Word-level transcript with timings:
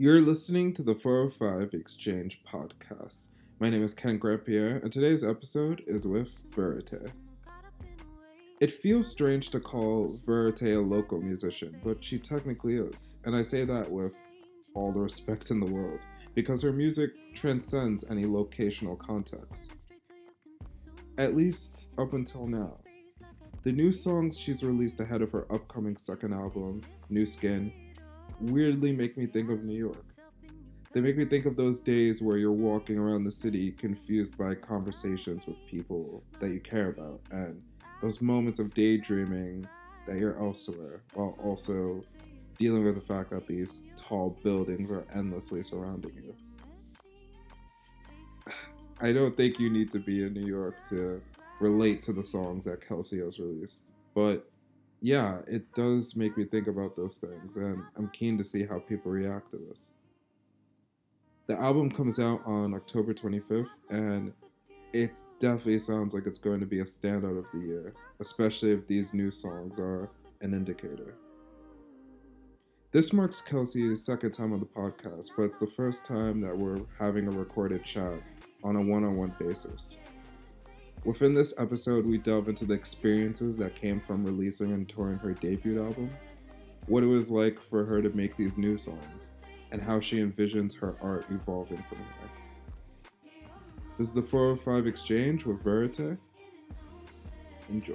You're 0.00 0.20
listening 0.20 0.74
to 0.74 0.84
the 0.84 0.94
405 0.94 1.74
Exchange 1.74 2.40
podcast. 2.46 3.30
My 3.58 3.68
name 3.68 3.82
is 3.82 3.94
Ken 3.94 4.16
Grand-Pierre, 4.16 4.76
and 4.76 4.92
today's 4.92 5.24
episode 5.24 5.82
is 5.88 6.06
with 6.06 6.28
Verite. 6.54 7.10
It 8.60 8.72
feels 8.72 9.10
strange 9.10 9.50
to 9.50 9.58
call 9.58 10.16
Verite 10.24 10.76
a 10.76 10.80
local 10.80 11.20
musician, 11.20 11.80
but 11.82 12.04
she 12.04 12.16
technically 12.16 12.76
is, 12.76 13.16
and 13.24 13.34
I 13.34 13.42
say 13.42 13.64
that 13.64 13.90
with 13.90 14.14
all 14.72 14.92
the 14.92 15.00
respect 15.00 15.50
in 15.50 15.58
the 15.58 15.66
world, 15.66 15.98
because 16.32 16.62
her 16.62 16.72
music 16.72 17.10
transcends 17.34 18.08
any 18.08 18.24
locational 18.24 18.96
context. 18.96 19.72
At 21.18 21.34
least 21.34 21.88
up 21.98 22.12
until 22.12 22.46
now. 22.46 22.78
The 23.64 23.72
new 23.72 23.90
songs 23.90 24.38
she's 24.38 24.62
released 24.62 25.00
ahead 25.00 25.22
of 25.22 25.32
her 25.32 25.52
upcoming 25.52 25.96
second 25.96 26.34
album, 26.34 26.82
New 27.10 27.26
Skin, 27.26 27.72
weirdly 28.40 28.92
make 28.92 29.16
me 29.16 29.26
think 29.26 29.50
of 29.50 29.64
New 29.64 29.76
York. 29.76 30.04
They 30.92 31.00
make 31.00 31.18
me 31.18 31.26
think 31.26 31.44
of 31.44 31.56
those 31.56 31.80
days 31.80 32.22
where 32.22 32.38
you're 32.38 32.50
walking 32.50 32.98
around 32.98 33.24
the 33.24 33.30
city 33.30 33.72
confused 33.72 34.38
by 34.38 34.54
conversations 34.54 35.46
with 35.46 35.56
people 35.66 36.22
that 36.40 36.50
you 36.50 36.60
care 36.60 36.88
about, 36.88 37.20
and 37.30 37.62
those 38.00 38.22
moments 38.22 38.58
of 38.58 38.72
daydreaming 38.72 39.68
that 40.06 40.16
you're 40.16 40.38
elsewhere, 40.38 41.02
while 41.14 41.36
also 41.42 42.02
dealing 42.56 42.84
with 42.84 42.94
the 42.94 43.00
fact 43.00 43.30
that 43.30 43.46
these 43.46 43.86
tall 43.96 44.36
buildings 44.42 44.90
are 44.90 45.04
endlessly 45.14 45.62
surrounding 45.62 46.12
you. 46.16 46.34
I 49.00 49.12
don't 49.12 49.36
think 49.36 49.60
you 49.60 49.70
need 49.70 49.90
to 49.92 50.00
be 50.00 50.24
in 50.24 50.32
New 50.32 50.46
York 50.46 50.74
to 50.88 51.20
relate 51.60 52.02
to 52.02 52.12
the 52.12 52.24
songs 52.24 52.64
that 52.64 52.80
Kelsey 52.86 53.20
has 53.20 53.38
released, 53.38 53.90
but 54.14 54.50
yeah, 55.00 55.38
it 55.46 55.72
does 55.74 56.16
make 56.16 56.36
me 56.36 56.44
think 56.44 56.66
about 56.66 56.96
those 56.96 57.18
things, 57.18 57.56
and 57.56 57.82
I'm 57.96 58.08
keen 58.08 58.36
to 58.38 58.44
see 58.44 58.66
how 58.66 58.80
people 58.80 59.12
react 59.12 59.52
to 59.52 59.58
this. 59.58 59.92
The 61.46 61.56
album 61.58 61.90
comes 61.90 62.18
out 62.18 62.42
on 62.44 62.74
October 62.74 63.14
25th, 63.14 63.68
and 63.90 64.32
it 64.92 65.22
definitely 65.38 65.78
sounds 65.78 66.14
like 66.14 66.26
it's 66.26 66.38
going 66.38 66.60
to 66.60 66.66
be 66.66 66.80
a 66.80 66.84
standout 66.84 67.38
of 67.38 67.46
the 67.52 67.60
year, 67.60 67.94
especially 68.20 68.72
if 68.72 68.86
these 68.86 69.14
new 69.14 69.30
songs 69.30 69.78
are 69.78 70.10
an 70.40 70.52
indicator. 70.52 71.14
This 72.90 73.12
marks 73.12 73.40
Kelsey's 73.40 74.04
second 74.04 74.32
time 74.32 74.52
on 74.52 74.60
the 74.60 74.66
podcast, 74.66 75.28
but 75.36 75.44
it's 75.44 75.58
the 75.58 75.66
first 75.66 76.06
time 76.06 76.40
that 76.40 76.56
we're 76.56 76.80
having 76.98 77.28
a 77.28 77.30
recorded 77.30 77.84
chat 77.84 78.14
on 78.64 78.76
a 78.76 78.82
one 78.82 79.04
on 79.04 79.16
one 79.16 79.34
basis. 79.38 79.98
Within 81.04 81.32
this 81.32 81.58
episode, 81.58 82.04
we 82.04 82.18
delve 82.18 82.48
into 82.48 82.64
the 82.64 82.74
experiences 82.74 83.56
that 83.56 83.74
came 83.74 84.00
from 84.00 84.24
releasing 84.24 84.72
and 84.72 84.88
touring 84.88 85.18
her 85.18 85.32
debut 85.32 85.82
album, 85.82 86.10
what 86.86 87.02
it 87.02 87.06
was 87.06 87.30
like 87.30 87.60
for 87.60 87.84
her 87.84 88.02
to 88.02 88.10
make 88.10 88.36
these 88.36 88.58
new 88.58 88.76
songs, 88.76 89.30
and 89.70 89.80
how 89.80 90.00
she 90.00 90.18
envisions 90.18 90.78
her 90.78 90.96
art 91.00 91.24
evolving 91.30 91.82
from 91.88 91.98
here. 91.98 92.30
This 93.96 94.08
is 94.08 94.14
the 94.14 94.22
405 94.22 94.86
Exchange 94.86 95.44
with 95.44 95.62
Verite. 95.62 96.18
Enjoy. 97.70 97.94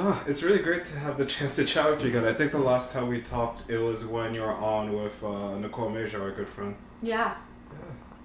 Oh, 0.00 0.22
it's 0.28 0.44
really 0.44 0.60
great 0.60 0.84
to 0.86 0.98
have 0.98 1.18
the 1.18 1.24
chance 1.24 1.56
to 1.56 1.64
chat 1.64 1.90
with 1.90 2.02
you 2.02 2.10
again. 2.10 2.24
I 2.24 2.32
think 2.32 2.52
the 2.52 2.58
last 2.58 2.92
time 2.92 3.08
we 3.08 3.20
talked, 3.20 3.68
it 3.68 3.78
was 3.78 4.06
when 4.06 4.32
you 4.32 4.42
were 4.42 4.52
on 4.52 4.92
with 4.92 5.24
uh, 5.24 5.58
Nicole 5.58 5.88
Major, 5.88 6.22
our 6.22 6.30
good 6.30 6.48
friend. 6.48 6.76
Yeah. 7.02 7.34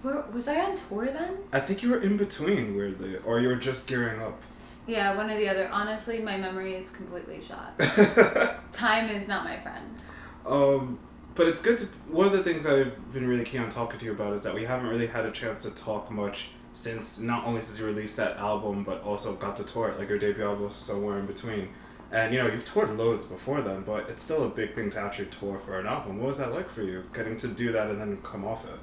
Where, 0.03 0.23
was 0.31 0.47
I 0.47 0.59
on 0.59 0.77
tour 0.77 1.05
then? 1.05 1.37
I 1.51 1.61
think 1.61 1.81
you 1.81 1.89
were 1.89 1.99
in 1.99 2.15
between, 2.17 2.75
weirdly, 2.75 3.17
or 3.25 3.39
you 3.39 3.47
were 3.47 3.55
just 3.55 3.87
gearing 3.87 4.21
up. 4.21 4.39
Yeah, 4.85 5.15
one 5.15 5.31
or 5.31 5.37
the 5.37 5.47
other. 5.47 5.67
Honestly, 5.71 6.19
my 6.19 6.37
memory 6.37 6.75
is 6.75 6.91
completely 6.91 7.41
shot. 7.41 7.79
Time 8.71 9.09
is 9.09 9.27
not 9.27 9.43
my 9.43 9.57
friend. 9.61 9.97
Um, 10.45 10.99
but 11.35 11.47
it's 11.47 11.61
good 11.61 11.77
to. 11.79 11.85
One 12.09 12.27
of 12.27 12.33
the 12.33 12.43
things 12.43 12.65
I've 12.65 13.13
been 13.13 13.27
really 13.27 13.43
keen 13.43 13.61
on 13.61 13.69
talking 13.69 13.99
to 13.99 14.05
you 14.05 14.11
about 14.11 14.33
is 14.33 14.43
that 14.43 14.53
we 14.53 14.63
haven't 14.65 14.87
really 14.87 15.07
had 15.07 15.25
a 15.25 15.31
chance 15.31 15.63
to 15.63 15.71
talk 15.71 16.11
much 16.11 16.49
since 16.73 17.19
not 17.19 17.45
only 17.45 17.61
since 17.61 17.79
you 17.79 17.85
released 17.85 18.17
that 18.17 18.37
album, 18.37 18.83
but 18.83 19.03
also 19.03 19.33
got 19.35 19.57
to 19.57 19.63
tour 19.63 19.89
it, 19.89 19.99
like 19.99 20.09
your 20.09 20.19
debut 20.19 20.43
album, 20.43 20.71
somewhere 20.71 21.19
in 21.19 21.25
between. 21.25 21.69
And 22.11 22.31
you 22.33 22.39
know, 22.39 22.47
you've 22.47 22.65
toured 22.65 22.95
loads 22.95 23.25
before 23.25 23.61
then, 23.61 23.81
but 23.81 24.09
it's 24.09 24.21
still 24.21 24.43
a 24.45 24.49
big 24.49 24.75
thing 24.75 24.91
to 24.91 24.99
actually 24.99 25.27
tour 25.27 25.59
for 25.65 25.79
an 25.79 25.87
album. 25.87 26.19
What 26.19 26.27
was 26.27 26.37
that 26.37 26.51
like 26.51 26.69
for 26.69 26.83
you, 26.83 27.03
getting 27.13 27.37
to 27.37 27.47
do 27.47 27.71
that 27.71 27.89
and 27.89 27.99
then 27.99 28.17
come 28.21 28.45
off 28.45 28.65
it? 28.65 28.79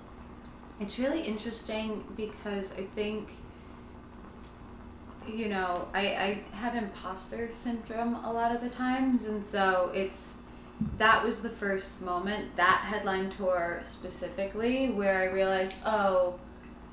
It's 0.81 0.99
really 0.99 1.21
interesting 1.21 2.05
because 2.17 2.73
I 2.73 2.83
think, 2.97 3.29
you 5.29 5.49
know, 5.49 5.87
I, 5.95 6.01
I 6.01 6.43
have 6.53 6.75
imposter 6.75 7.51
syndrome 7.53 8.17
a 8.25 8.33
lot 8.33 8.55
of 8.55 8.63
the 8.63 8.71
times, 8.71 9.27
and 9.27 9.45
so 9.45 9.93
it's 9.95 10.39
that 10.99 11.23
was 11.25 11.41
the 11.41 11.51
first 11.51 12.01
moment, 12.01 12.57
that 12.57 12.85
headline 12.87 13.31
tour 13.31 13.81
specifically, 13.85 14.91
where 14.91 15.19
I 15.19 15.33
realized, 15.33 15.75
oh, 15.85 16.39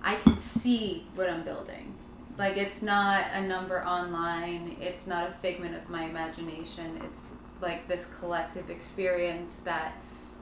I 0.04 0.16
can 0.16 0.38
see 0.40 1.06
what 1.16 1.30
I'm 1.30 1.44
building. 1.44 1.94
Like 2.38 2.58
it's 2.58 2.82
not 2.82 3.26
a 3.34 3.42
number 3.42 3.84
online. 3.84 4.78
It's 4.80 5.08
not 5.08 5.30
a 5.30 5.34
figment 5.34 5.76
of 5.76 5.90
my 5.90 6.06
imagination. 6.06 7.02
It's 7.04 7.34
like 7.62 7.88
this 7.88 8.12
collective 8.20 8.70
experience 8.70 9.58
that 9.66 9.94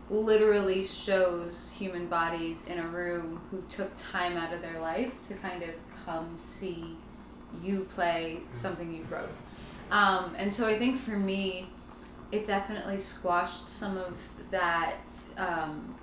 literally 0.10 0.84
shows 0.84 1.74
human 1.76 2.08
bodies 2.08 2.66
in 2.68 2.80
a 2.80 2.88
room 2.88 3.42
who 3.50 3.64
took 3.70 3.92
time 3.96 4.38
out 4.38 4.54
of 4.54 4.62
their 4.62 4.80
life 4.80 5.14
to 5.28 5.34
kind 5.36 5.64
of 5.64 5.70
come 6.06 6.36
see 6.38 6.96
you 7.64 7.88
play 7.96 8.40
something 8.52 8.94
you 8.94 9.04
wrote. 9.10 9.30
Um, 9.92 10.36
and 10.38 10.54
so 10.54 10.68
I 10.68 10.78
think 10.78 11.00
for 11.00 11.18
me, 11.18 11.70
it 12.36 12.46
definitely 12.46 13.00
squashed 13.00 13.70
some 13.70 13.98
of 13.98 14.18
that 14.52 14.96
um, 15.38 15.96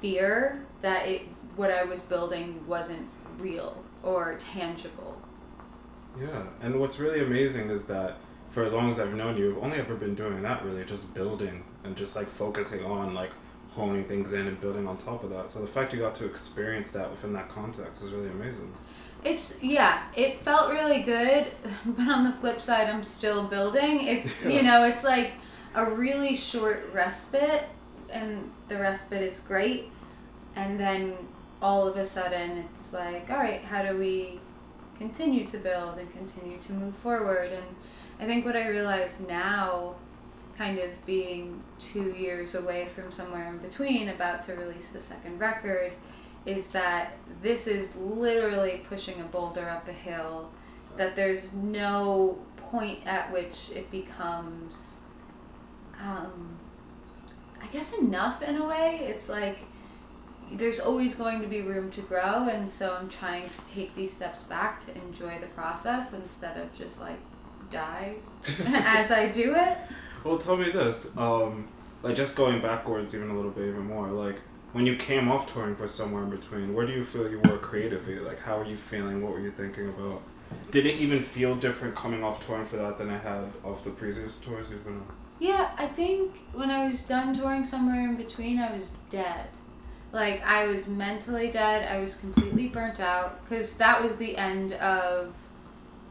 fear 0.00 0.64
that 0.80 1.06
it 1.06 1.22
what 1.56 1.70
I 1.70 1.84
was 1.84 2.00
building 2.00 2.66
wasn't 2.66 3.06
real 3.38 3.84
or 4.02 4.36
tangible. 4.38 5.20
Yeah, 6.20 6.44
and 6.62 6.80
what's 6.80 6.98
really 6.98 7.20
amazing 7.20 7.70
is 7.70 7.86
that 7.86 8.16
for 8.50 8.64
as 8.64 8.72
long 8.72 8.90
as 8.90 8.98
I've 8.98 9.14
known 9.14 9.36
you, 9.36 9.46
you've 9.46 9.62
only 9.62 9.78
ever 9.78 9.94
been 9.94 10.14
doing 10.14 10.42
that 10.42 10.64
really, 10.64 10.84
just 10.84 11.14
building 11.14 11.64
and 11.84 11.96
just 11.96 12.16
like 12.16 12.28
focusing 12.28 12.84
on 12.84 13.14
like 13.14 13.30
honing 13.72 14.04
things 14.04 14.32
in 14.32 14.46
and 14.46 14.60
building 14.60 14.86
on 14.86 14.96
top 14.96 15.24
of 15.24 15.30
that. 15.30 15.50
So 15.50 15.60
the 15.60 15.66
fact 15.66 15.92
you 15.92 15.98
got 15.98 16.14
to 16.16 16.26
experience 16.26 16.92
that 16.92 17.10
within 17.10 17.32
that 17.32 17.48
context 17.48 18.02
is 18.02 18.12
really 18.12 18.30
amazing. 18.30 18.72
It's 19.24 19.62
yeah, 19.62 20.02
it 20.14 20.40
felt 20.40 20.70
really 20.70 21.02
good, 21.02 21.46
but 21.86 22.08
on 22.08 22.24
the 22.24 22.32
flip 22.32 22.60
side, 22.60 22.88
I'm 22.88 23.04
still 23.04 23.48
building. 23.48 24.06
It's 24.06 24.44
you 24.54 24.62
know, 24.62 24.84
it's 24.84 25.04
like 25.04 25.32
a 25.74 25.84
really 25.90 26.36
short 26.36 26.90
respite, 26.92 27.64
and 28.10 28.50
the 28.68 28.76
respite 28.78 29.22
is 29.22 29.40
great, 29.40 29.90
and 30.56 30.78
then 30.78 31.14
all 31.62 31.88
of 31.88 31.96
a 31.96 32.04
sudden 32.04 32.58
it's 32.58 32.92
like, 32.92 33.30
all 33.30 33.38
right, 33.38 33.62
how 33.62 33.82
do 33.82 33.96
we 33.96 34.38
continue 34.98 35.46
to 35.46 35.58
build 35.58 35.96
and 35.98 36.12
continue 36.12 36.58
to 36.58 36.72
move 36.72 36.94
forward? 36.96 37.50
And 37.52 37.64
I 38.20 38.26
think 38.26 38.44
what 38.44 38.56
I 38.56 38.68
realize 38.68 39.20
now, 39.20 39.94
kind 40.58 40.78
of 40.78 40.90
being 41.06 41.62
two 41.78 42.12
years 42.12 42.54
away 42.54 42.86
from 42.86 43.10
somewhere 43.10 43.48
in 43.48 43.58
between, 43.58 44.10
about 44.10 44.44
to 44.46 44.54
release 44.54 44.88
the 44.88 45.00
second 45.00 45.38
record, 45.38 45.92
is 46.46 46.68
that 46.68 47.12
this 47.42 47.66
is 47.66 47.94
literally 47.96 48.82
pushing 48.88 49.20
a 49.20 49.24
boulder 49.24 49.68
up 49.68 49.88
a 49.88 49.92
hill, 49.92 50.50
that 50.96 51.16
there's 51.16 51.52
no 51.52 52.38
point 52.56 53.06
at 53.06 53.32
which 53.32 53.70
it 53.74 53.90
becomes, 53.90 54.98
um, 56.00 56.58
I 57.62 57.66
guess, 57.68 57.94
enough 57.98 58.42
in 58.42 58.56
a 58.56 58.66
way. 58.66 59.00
It's 59.02 59.28
like, 59.28 59.58
there's 60.52 60.80
always 60.80 61.14
going 61.14 61.40
to 61.40 61.46
be 61.46 61.62
room 61.62 61.90
to 61.90 62.00
grow 62.02 62.48
and 62.48 62.68
so 62.68 62.96
i'm 63.00 63.08
trying 63.08 63.48
to 63.48 63.66
take 63.66 63.94
these 63.94 64.12
steps 64.12 64.42
back 64.44 64.84
to 64.84 64.94
enjoy 65.06 65.38
the 65.40 65.46
process 65.48 66.12
instead 66.12 66.58
of 66.58 66.72
just 66.76 67.00
like 67.00 67.18
die 67.70 68.14
as 68.68 69.10
i 69.10 69.28
do 69.28 69.54
it 69.54 69.78
well 70.22 70.38
tell 70.38 70.56
me 70.56 70.70
this 70.70 71.16
um, 71.16 71.66
like 72.02 72.14
just 72.14 72.36
going 72.36 72.60
backwards 72.60 73.14
even 73.14 73.30
a 73.30 73.34
little 73.34 73.50
bit 73.50 73.68
even 73.68 73.86
more 73.86 74.08
like 74.08 74.36
when 74.74 74.86
you 74.86 74.96
came 74.96 75.30
off 75.30 75.50
touring 75.52 75.74
for 75.74 75.88
somewhere 75.88 76.22
in 76.22 76.30
between 76.30 76.74
where 76.74 76.86
do 76.86 76.92
you 76.92 77.04
feel 77.04 77.30
you 77.30 77.40
were 77.40 77.58
creatively 77.58 78.18
like 78.18 78.40
how 78.40 78.58
are 78.58 78.66
you 78.66 78.76
feeling 78.76 79.22
what 79.22 79.32
were 79.32 79.40
you 79.40 79.50
thinking 79.50 79.88
about 79.88 80.20
did 80.70 80.84
it 80.84 80.96
even 80.96 81.22
feel 81.22 81.56
different 81.56 81.94
coming 81.94 82.22
off 82.22 82.44
touring 82.46 82.64
for 82.64 82.76
that 82.76 82.98
than 82.98 83.08
I 83.08 83.16
had 83.16 83.44
off 83.64 83.82
the 83.82 83.90
previous 83.90 84.38
tours 84.38 84.70
you've 84.70 84.84
been 84.84 84.94
on 84.94 85.06
yeah 85.40 85.70
i 85.78 85.86
think 85.86 86.32
when 86.52 86.70
i 86.70 86.86
was 86.86 87.02
done 87.02 87.34
touring 87.34 87.64
somewhere 87.64 88.04
in 88.08 88.14
between 88.14 88.60
i 88.60 88.76
was 88.76 88.96
dead 89.10 89.48
like 90.14 90.46
I 90.46 90.66
was 90.66 90.86
mentally 90.86 91.50
dead. 91.50 91.90
I 91.90 92.00
was 92.00 92.14
completely 92.14 92.68
burnt 92.68 93.00
out 93.00 93.42
because 93.42 93.76
that 93.78 94.00
was 94.00 94.16
the 94.16 94.36
end 94.36 94.74
of 94.74 95.34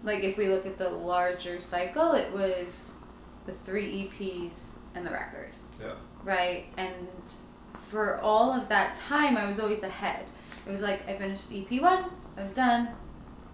like 0.04 0.24
if 0.24 0.38
we 0.38 0.50
look 0.50 0.66
at 0.66 0.78
the 0.78 0.90
larger 0.90 1.62
cycle, 1.62 2.12
it 2.12 2.32
was 2.34 2.94
the 3.46 3.54
three 3.54 4.12
EPs 4.12 4.76
and 4.94 5.06
the 5.06 5.12
record. 5.12 5.52
Yeah. 5.82 5.94
Right? 6.26 6.66
And 6.76 7.08
for 7.94 8.20
all 8.22 8.52
of 8.52 8.68
that 8.70 8.96
time, 8.96 9.38
I 9.38 9.48
was 9.48 9.60
always 9.60 9.84
ahead. 9.84 10.26
It 10.68 10.72
was 10.72 10.82
like 10.82 11.08
I 11.08 11.14
finished 11.14 11.46
EP 11.54 11.80
one, 11.80 12.06
I 12.38 12.44
was 12.44 12.54
done. 12.56 12.90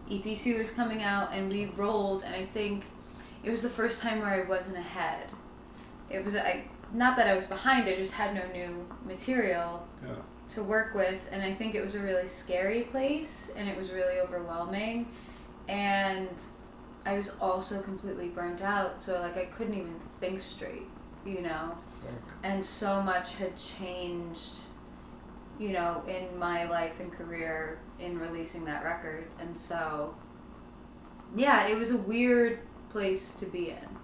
EP 0.09 0.37
two 0.39 0.57
was 0.57 0.71
coming 0.71 1.03
out, 1.03 1.33
and 1.33 1.51
we 1.51 1.65
rolled. 1.75 2.23
And 2.23 2.33
I 2.33 2.45
think 2.45 2.85
it 3.43 3.51
was 3.51 3.61
the 3.61 3.69
first 3.69 4.01
time 4.01 4.19
where 4.19 4.29
I 4.43 4.47
wasn't 4.47 4.77
ahead. 4.77 5.27
It 6.09 6.23
was 6.23 6.35
I 6.35 6.63
not 6.93 7.17
that 7.17 7.27
I 7.27 7.35
was 7.35 7.45
behind. 7.45 7.87
I 7.87 7.95
just 7.95 8.13
had 8.13 8.33
no 8.33 8.41
new 8.53 8.87
material 9.05 9.85
Yeah. 10.03 10.15
to 10.55 10.63
work 10.63 10.95
with, 10.95 11.21
and 11.31 11.43
I 11.43 11.53
think 11.53 11.75
it 11.75 11.81
was 11.83 11.93
a 11.95 11.99
really 11.99 12.27
scary 12.27 12.83
place, 12.83 13.51
and 13.57 13.67
it 13.69 13.77
was 13.77 13.91
really 13.91 14.19
overwhelming, 14.21 15.05
and 15.67 16.29
I 17.05 17.17
was 17.17 17.31
also 17.41 17.81
completely 17.81 18.29
burnt 18.29 18.61
out. 18.61 19.03
So 19.03 19.19
like 19.19 19.35
I 19.37 19.45
couldn't 19.45 19.73
even 19.75 19.99
think 20.21 20.41
straight, 20.41 20.87
you 21.25 21.41
know 21.41 21.77
and 22.43 22.65
so 22.65 23.01
much 23.01 23.35
had 23.35 23.57
changed 23.57 24.59
you 25.59 25.69
know 25.69 26.03
in 26.07 26.37
my 26.37 26.65
life 26.69 26.99
and 26.99 27.11
career 27.11 27.79
in 27.99 28.17
releasing 28.19 28.63
that 28.65 28.83
record 28.83 29.27
and 29.39 29.55
so 29.57 30.15
yeah 31.35 31.67
it 31.67 31.77
was 31.77 31.91
a 31.91 31.97
weird 31.97 32.59
place 32.89 33.31
to 33.31 33.45
be 33.45 33.69
in 33.71 33.99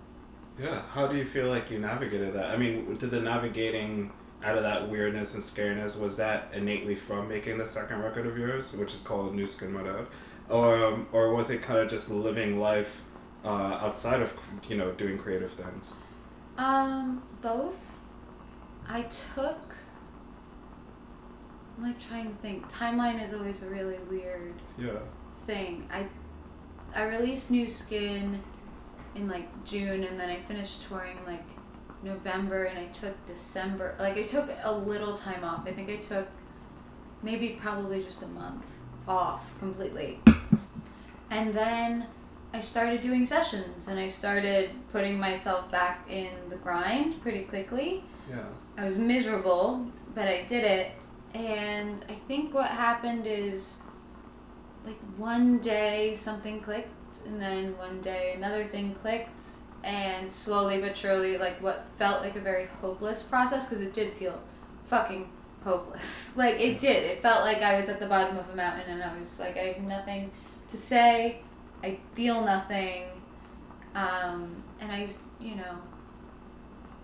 Yeah. 0.58 0.82
How 0.94 1.08
do 1.08 1.18
you 1.18 1.26
feel 1.26 1.48
like 1.50 1.70
you 1.70 1.80
navigated 1.80 2.34
that? 2.34 2.52
I 2.52 2.58
mean, 2.58 2.96
did 2.96 3.12
the 3.12 3.20
navigating 3.20 4.12
out 4.44 4.58
of 4.58 4.64
that 4.64 4.90
weirdness 4.90 5.34
and 5.36 5.44
scariness 5.44 6.00
was 6.00 6.16
that 6.18 6.50
innately 6.54 6.96
from 6.96 7.28
making 7.28 7.58
the 7.58 7.66
second 7.66 8.00
record 8.02 8.26
of 8.26 8.38
yours, 8.38 8.74
which 8.74 8.94
is 8.94 9.02
called 9.02 9.34
New 9.36 9.48
Skin 9.48 9.76
Out, 9.76 10.10
or 10.50 10.86
um, 10.86 11.08
or 11.12 11.34
was 11.34 11.50
it 11.50 11.62
kind 11.62 11.80
of 11.80 11.90
just 11.90 12.10
living 12.12 12.60
life 12.60 13.02
uh, 13.44 13.80
outside 13.82 14.22
of 14.22 14.34
you 14.70 14.78
know 14.78 14.92
doing 14.94 15.18
creative 15.18 15.52
things? 15.52 15.96
um 16.58 17.22
both 17.42 17.85
i 18.88 19.02
took 19.04 19.76
i'm 21.78 21.84
like 21.84 22.00
trying 22.00 22.30
to 22.30 22.36
think 22.42 22.70
timeline 22.72 23.24
is 23.24 23.34
always 23.34 23.62
a 23.64 23.70
really 23.70 23.98
weird 24.10 24.54
Yeah. 24.78 25.00
thing. 25.46 25.88
I 25.92 26.08
I 26.96 27.04
released 27.04 27.52
New 27.52 27.68
Skin 27.68 28.42
in 29.16 29.28
like 29.28 29.48
June 29.66 30.04
and 30.06 30.18
then 30.20 30.30
I 30.30 30.40
finished 30.42 30.84
touring 30.88 31.18
like 31.28 31.44
November 32.04 32.66
and 32.66 32.80
I 32.80 32.86
took 32.88 33.14
December 33.26 33.96
like 34.00 34.18
I 34.18 34.24
took 34.24 34.50
a 34.64 34.72
little 34.72 35.16
time 35.16 35.44
off. 35.44 35.68
I 35.68 35.72
think 35.74 35.90
I 35.90 35.98
took 35.98 36.28
maybe 37.22 37.58
probably 37.62 38.02
just 38.04 38.22
a 38.22 38.28
month 38.28 38.66
off 39.08 39.58
completely. 39.60 40.20
And 41.30 41.54
then 41.54 42.06
I 42.56 42.62
started 42.62 43.02
doing 43.02 43.26
sessions 43.26 43.90
and 43.90 44.00
I 44.00 44.08
started 44.08 44.70
putting 44.94 45.20
myself 45.20 45.70
back 45.72 46.10
in 46.10 46.30
the 46.50 46.56
grind 46.56 47.22
pretty 47.22 47.44
quickly. 47.44 48.02
Yeah. 48.30 48.46
I 48.78 48.86
was 48.86 48.96
miserable, 48.96 49.86
but 50.14 50.30
I 50.30 50.44
did 50.44 50.64
it. 50.64 50.92
And 51.34 52.06
I 52.08 52.14
think 52.30 52.54
what 52.54 52.68
happened 52.68 53.28
is 53.28 53.76
like 54.86 54.98
one 55.18 55.60
day 55.60 56.16
something 56.16 56.62
clicked, 56.62 57.18
and 57.26 57.42
then 57.42 57.78
one 57.78 58.00
day 58.02 58.36
another 58.38 58.64
thing 58.64 58.96
clicked, 59.02 59.44
and 59.84 60.32
slowly 60.32 60.80
but 60.80 60.96
surely, 60.96 61.38
like 61.38 61.62
what 61.62 61.86
felt 61.98 62.22
like 62.22 62.38
a 62.38 62.40
very 62.40 62.68
hopeless 62.80 63.22
process, 63.22 63.66
because 63.66 63.82
it 63.82 63.94
did 63.94 64.14
feel 64.14 64.40
fucking 64.86 65.28
hopeless. 65.62 66.32
like 66.38 66.56
it 66.62 66.80
did. 66.80 67.04
It 67.04 67.22
felt 67.22 67.44
like 67.44 67.58
I 67.58 67.76
was 67.76 67.90
at 67.90 68.00
the 68.00 68.08
bottom 68.08 68.38
of 68.38 68.50
a 68.50 68.56
mountain, 68.56 68.90
and 68.92 69.04
I 69.04 69.20
was 69.20 69.42
like, 69.42 69.58
I 69.58 69.74
have 69.74 69.84
nothing 69.84 70.32
to 70.72 70.78
say. 70.78 71.42
I 71.86 72.00
feel 72.16 72.44
nothing. 72.44 73.04
Um, 73.94 74.64
and 74.80 74.92
I, 74.92 75.08
you 75.40 75.56
know, 75.56 75.78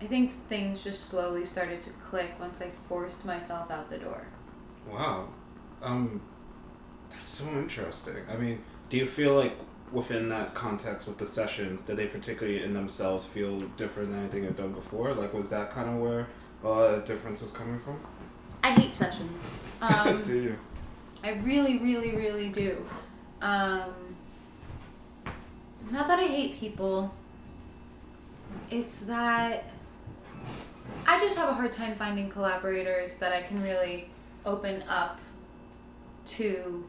I 0.00 0.06
think 0.06 0.32
things 0.48 0.82
just 0.82 1.06
slowly 1.06 1.44
started 1.44 1.80
to 1.82 1.90
click 1.90 2.32
once 2.40 2.60
I 2.60 2.70
forced 2.88 3.24
myself 3.24 3.70
out 3.70 3.88
the 3.90 3.98
door. 3.98 4.26
Wow. 4.90 5.28
Um, 5.80 6.20
that's 7.10 7.28
so 7.28 7.48
interesting. 7.52 8.16
I 8.28 8.36
mean, 8.36 8.60
do 8.88 8.96
you 8.96 9.06
feel 9.06 9.36
like 9.36 9.56
within 9.92 10.28
that 10.30 10.54
context 10.54 11.06
with 11.06 11.18
the 11.18 11.26
sessions, 11.26 11.82
did 11.82 11.96
they 11.96 12.06
particularly 12.06 12.64
in 12.64 12.74
themselves 12.74 13.24
feel 13.24 13.60
different 13.76 14.10
than 14.10 14.18
anything 14.18 14.42
you've 14.42 14.56
done 14.56 14.72
before? 14.72 15.14
Like, 15.14 15.32
was 15.32 15.48
that 15.50 15.70
kind 15.70 15.88
of 15.88 16.00
where 16.00 16.26
uh, 16.64 16.98
difference 17.00 17.40
was 17.40 17.52
coming 17.52 17.78
from? 17.78 18.00
I 18.64 18.72
hate 18.72 18.96
sessions. 18.96 19.50
Um, 19.82 20.22
do 20.22 20.40
you? 20.40 20.58
I 21.24 21.32
really, 21.42 21.78
really, 21.80 22.14
really 22.14 22.50
do. 22.50 22.86
Um, 23.40 23.92
not 25.92 26.08
that 26.08 26.18
I 26.18 26.24
hate 26.24 26.58
people. 26.58 27.14
It's 28.70 29.00
that 29.00 29.64
I 31.06 31.20
just 31.20 31.36
have 31.36 31.50
a 31.50 31.54
hard 31.54 31.72
time 31.72 31.94
finding 31.96 32.30
collaborators 32.30 33.18
that 33.18 33.32
I 33.32 33.42
can 33.42 33.62
really 33.62 34.08
open 34.46 34.82
up 34.88 35.20
to, 36.24 36.84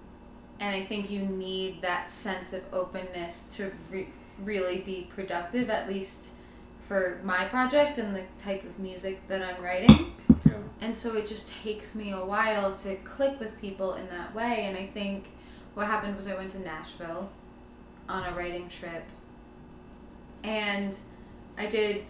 and 0.60 0.76
I 0.76 0.86
think 0.86 1.12
you 1.12 1.20
need 1.20 1.82
that 1.82 2.10
sense 2.10 2.54
of 2.54 2.64
openness 2.72 3.50
to 3.56 3.72
re- 3.92 4.08
really 4.44 4.80
be 4.80 5.10
productive, 5.14 5.70
at 5.70 5.90
least 5.90 6.30
for 6.88 7.20
my 7.24 7.46
project 7.46 7.98
and 7.98 8.16
the 8.16 8.24
type 8.42 8.64
of 8.64 8.80
music 8.80 9.20
that 9.28 9.42
I'm 9.42 9.62
writing. 9.62 10.14
Yeah. 10.46 10.54
And 10.82 10.96
so 10.96 11.16
it 11.16 11.28
just 11.28 11.52
takes 11.64 11.94
me 11.94 12.12
a 12.12 12.24
while 12.24 12.76
to 12.78 12.96
click 12.98 13.40
with 13.40 13.60
people 13.60 13.96
in 13.96 14.08
that 14.10 14.34
way. 14.34 14.66
And 14.66 14.78
I 14.78 14.86
think 14.86 15.30
what 15.74 15.88
happened 15.88 16.16
was 16.16 16.28
I 16.28 16.36
went 16.36 16.52
to 16.52 16.60
Nashville 16.60 17.30
on 18.14 18.24
a 18.26 18.32
writing 18.38 18.70
trip. 18.70 19.04
And 20.44 20.96
I 21.58 21.66
did 21.66 22.04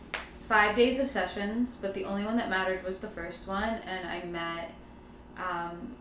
five 0.50 0.76
days 0.76 1.00
of 1.00 1.10
sessions, 1.10 1.78
but 1.82 1.94
the 1.94 2.04
only 2.04 2.26
one 2.26 2.36
that 2.38 2.50
mattered 2.50 2.84
was 2.84 3.00
the 3.00 3.08
first 3.08 3.48
one. 3.48 3.80
And 3.88 4.08
I 4.08 4.24
met 4.26 4.72
um, 5.38 5.96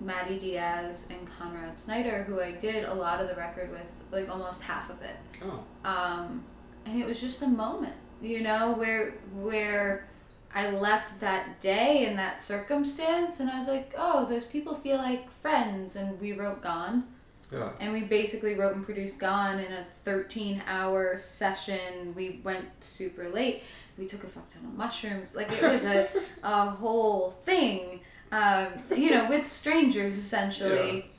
Madi 0.00 0.38
Diaz 0.38 1.06
and 1.10 1.20
Konrad 1.38 1.78
Snyder, 1.78 2.22
who 2.24 2.40
I 2.40 2.52
did 2.52 2.84
a 2.84 2.94
lot 2.94 3.20
of 3.20 3.28
the 3.28 3.34
record 3.34 3.70
with, 3.70 3.82
like 4.10 4.28
almost 4.28 4.62
half 4.62 4.90
of 4.90 5.00
it 5.02 5.16
Oh. 5.44 5.62
um, 5.84 6.42
and 6.84 7.00
it 7.00 7.06
was 7.06 7.20
just 7.20 7.42
a 7.42 7.46
moment, 7.46 7.94
you 8.20 8.40
know, 8.42 8.72
where 8.72 9.12
where 9.34 10.08
I 10.54 10.70
left 10.70 11.20
that 11.20 11.60
day 11.60 12.06
in 12.06 12.16
that 12.16 12.42
circumstance, 12.42 13.38
and 13.40 13.48
I 13.48 13.56
was 13.58 13.68
like, 13.68 13.92
oh, 13.96 14.26
those 14.26 14.46
people 14.46 14.74
feel 14.74 14.96
like 14.96 15.30
friends, 15.30 15.94
and 15.96 16.18
we 16.20 16.32
wrote 16.32 16.60
Gone, 16.62 17.04
Yeah. 17.52 17.70
and 17.80 17.92
we 17.92 18.04
basically 18.04 18.54
wrote 18.54 18.76
and 18.76 18.84
produced 18.84 19.18
Gone 19.18 19.58
in 19.58 19.72
a 19.72 19.84
thirteen 20.04 20.62
hour 20.66 21.18
session. 21.18 22.14
We 22.14 22.40
went 22.44 22.66
super 22.80 23.28
late. 23.28 23.62
We 23.98 24.06
took 24.06 24.22
a 24.24 24.28
fuck 24.28 24.48
ton 24.52 24.64
of 24.64 24.74
mushrooms. 24.76 25.34
Like 25.34 25.50
it 25.50 25.62
was 25.62 25.84
a 25.84 26.06
a 26.42 26.66
whole 26.70 27.32
thing, 27.44 28.00
um, 28.30 28.68
you 28.96 29.10
know, 29.10 29.28
with 29.28 29.48
strangers 29.48 30.16
essentially, 30.16 31.10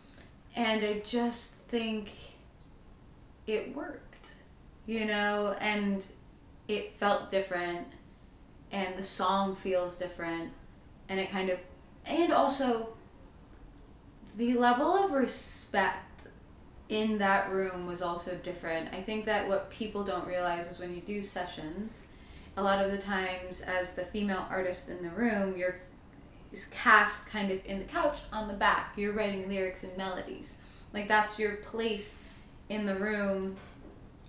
and 0.56 0.84
I 0.84 1.00
just 1.03 1.56
think 1.67 2.12
it 3.48 3.75
worked, 3.75 4.27
you 4.86 5.06
know, 5.06 5.56
and 5.60 6.06
it 6.67 6.98
felt 6.98 7.29
different, 7.29 7.88
and 8.72 8.98
the 8.98 9.03
song 9.03 9.56
feels 9.56 9.98
different, 9.98 10.51
and 11.10 11.20
it 11.20 11.29
kind 11.29 11.50
of, 11.50 11.60
and 12.06 12.32
also 12.32 12.94
the 14.38 14.53
level 14.53 14.96
of 15.03 15.12
respect 15.12 16.11
in 16.91 17.17
that 17.17 17.50
room 17.50 17.88
was 17.88 18.01
also 18.01 18.36
different. 18.43 18.93
I 18.93 19.01
think 19.01 19.25
that 19.25 19.48
what 19.48 19.71
people 19.71 20.03
don't 20.03 20.27
realize 20.27 20.69
is 20.69 20.77
when 20.77 20.93
you 20.93 21.01
do 21.01 21.24
sessions, 21.24 22.03
a 22.57 22.62
lot 22.62 22.83
of 22.83 22.91
the 22.91 22.98
times 22.98 23.62
as 23.62 23.95
the 23.95 24.03
female 24.03 24.45
artist 24.50 24.89
in 24.89 25.01
the 25.01 25.10
room, 25.10 25.55
you're 25.57 25.77
cast 26.69 27.29
kind 27.29 27.50
of 27.50 27.65
in 27.65 27.79
the 27.79 27.86
couch 27.86 28.19
on 28.33 28.50
the 28.50 28.53
back. 28.53 28.91
You're 28.98 29.13
writing 29.13 29.48
lyrics 29.48 29.83
and 29.83 29.95
melodies. 29.95 30.57
Like 30.93 31.07
that's 31.07 31.39
your 31.39 31.55
place 31.57 32.25
in 32.67 32.86
the 32.86 32.95
room 32.95 33.55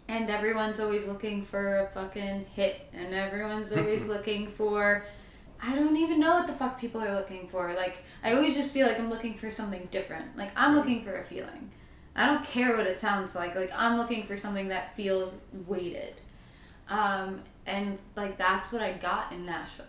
and 0.06 0.30
everyone's 0.30 0.78
always 0.78 1.04
looking 1.04 1.42
for 1.42 1.80
a 1.80 1.86
fucking 1.88 2.46
hit 2.54 2.88
and 2.92 3.12
everyone's 3.12 3.72
always 3.76 4.06
looking 4.06 4.52
for 4.52 5.04
I 5.60 5.74
don't 5.74 5.96
even 5.96 6.20
know 6.20 6.34
what 6.34 6.46
the 6.48 6.52
fuck 6.52 6.80
people 6.80 7.00
are 7.00 7.14
looking 7.14 7.48
for. 7.48 7.72
Like 7.74 8.04
I 8.22 8.34
always 8.34 8.54
just 8.54 8.72
feel 8.72 8.86
like 8.86 9.00
I'm 9.00 9.10
looking 9.10 9.34
for 9.34 9.50
something 9.50 9.88
different. 9.90 10.36
Like 10.36 10.52
I'm 10.54 10.76
looking 10.76 11.02
for 11.02 11.16
a 11.16 11.24
feeling. 11.24 11.72
I 12.14 12.26
don't 12.26 12.44
care 12.44 12.76
what 12.76 12.86
it 12.86 13.00
sounds 13.00 13.34
like. 13.34 13.54
Like 13.54 13.70
I'm 13.74 13.96
looking 13.96 14.24
for 14.24 14.36
something 14.36 14.68
that 14.68 14.96
feels 14.96 15.44
weighted. 15.66 16.14
Um, 16.88 17.40
and 17.66 17.98
like 18.16 18.36
that's 18.36 18.72
what 18.72 18.82
I 18.82 18.92
got 18.92 19.32
in 19.32 19.46
Nashville. 19.46 19.86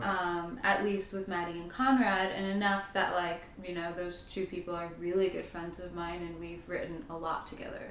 Um, 0.00 0.58
at 0.62 0.84
least 0.84 1.12
with 1.12 1.28
Madi 1.28 1.52
and 1.52 1.70
Konrad, 1.70 2.30
and 2.34 2.46
enough 2.46 2.94
that 2.94 3.14
like 3.14 3.42
you 3.62 3.74
know 3.74 3.92
those 3.92 4.22
two 4.30 4.46
people 4.46 4.74
are 4.74 4.90
really 4.98 5.28
good 5.28 5.44
friends 5.44 5.80
of 5.80 5.94
mine, 5.94 6.22
and 6.22 6.40
we've 6.40 6.62
written 6.66 7.04
a 7.10 7.16
lot 7.16 7.46
together. 7.46 7.90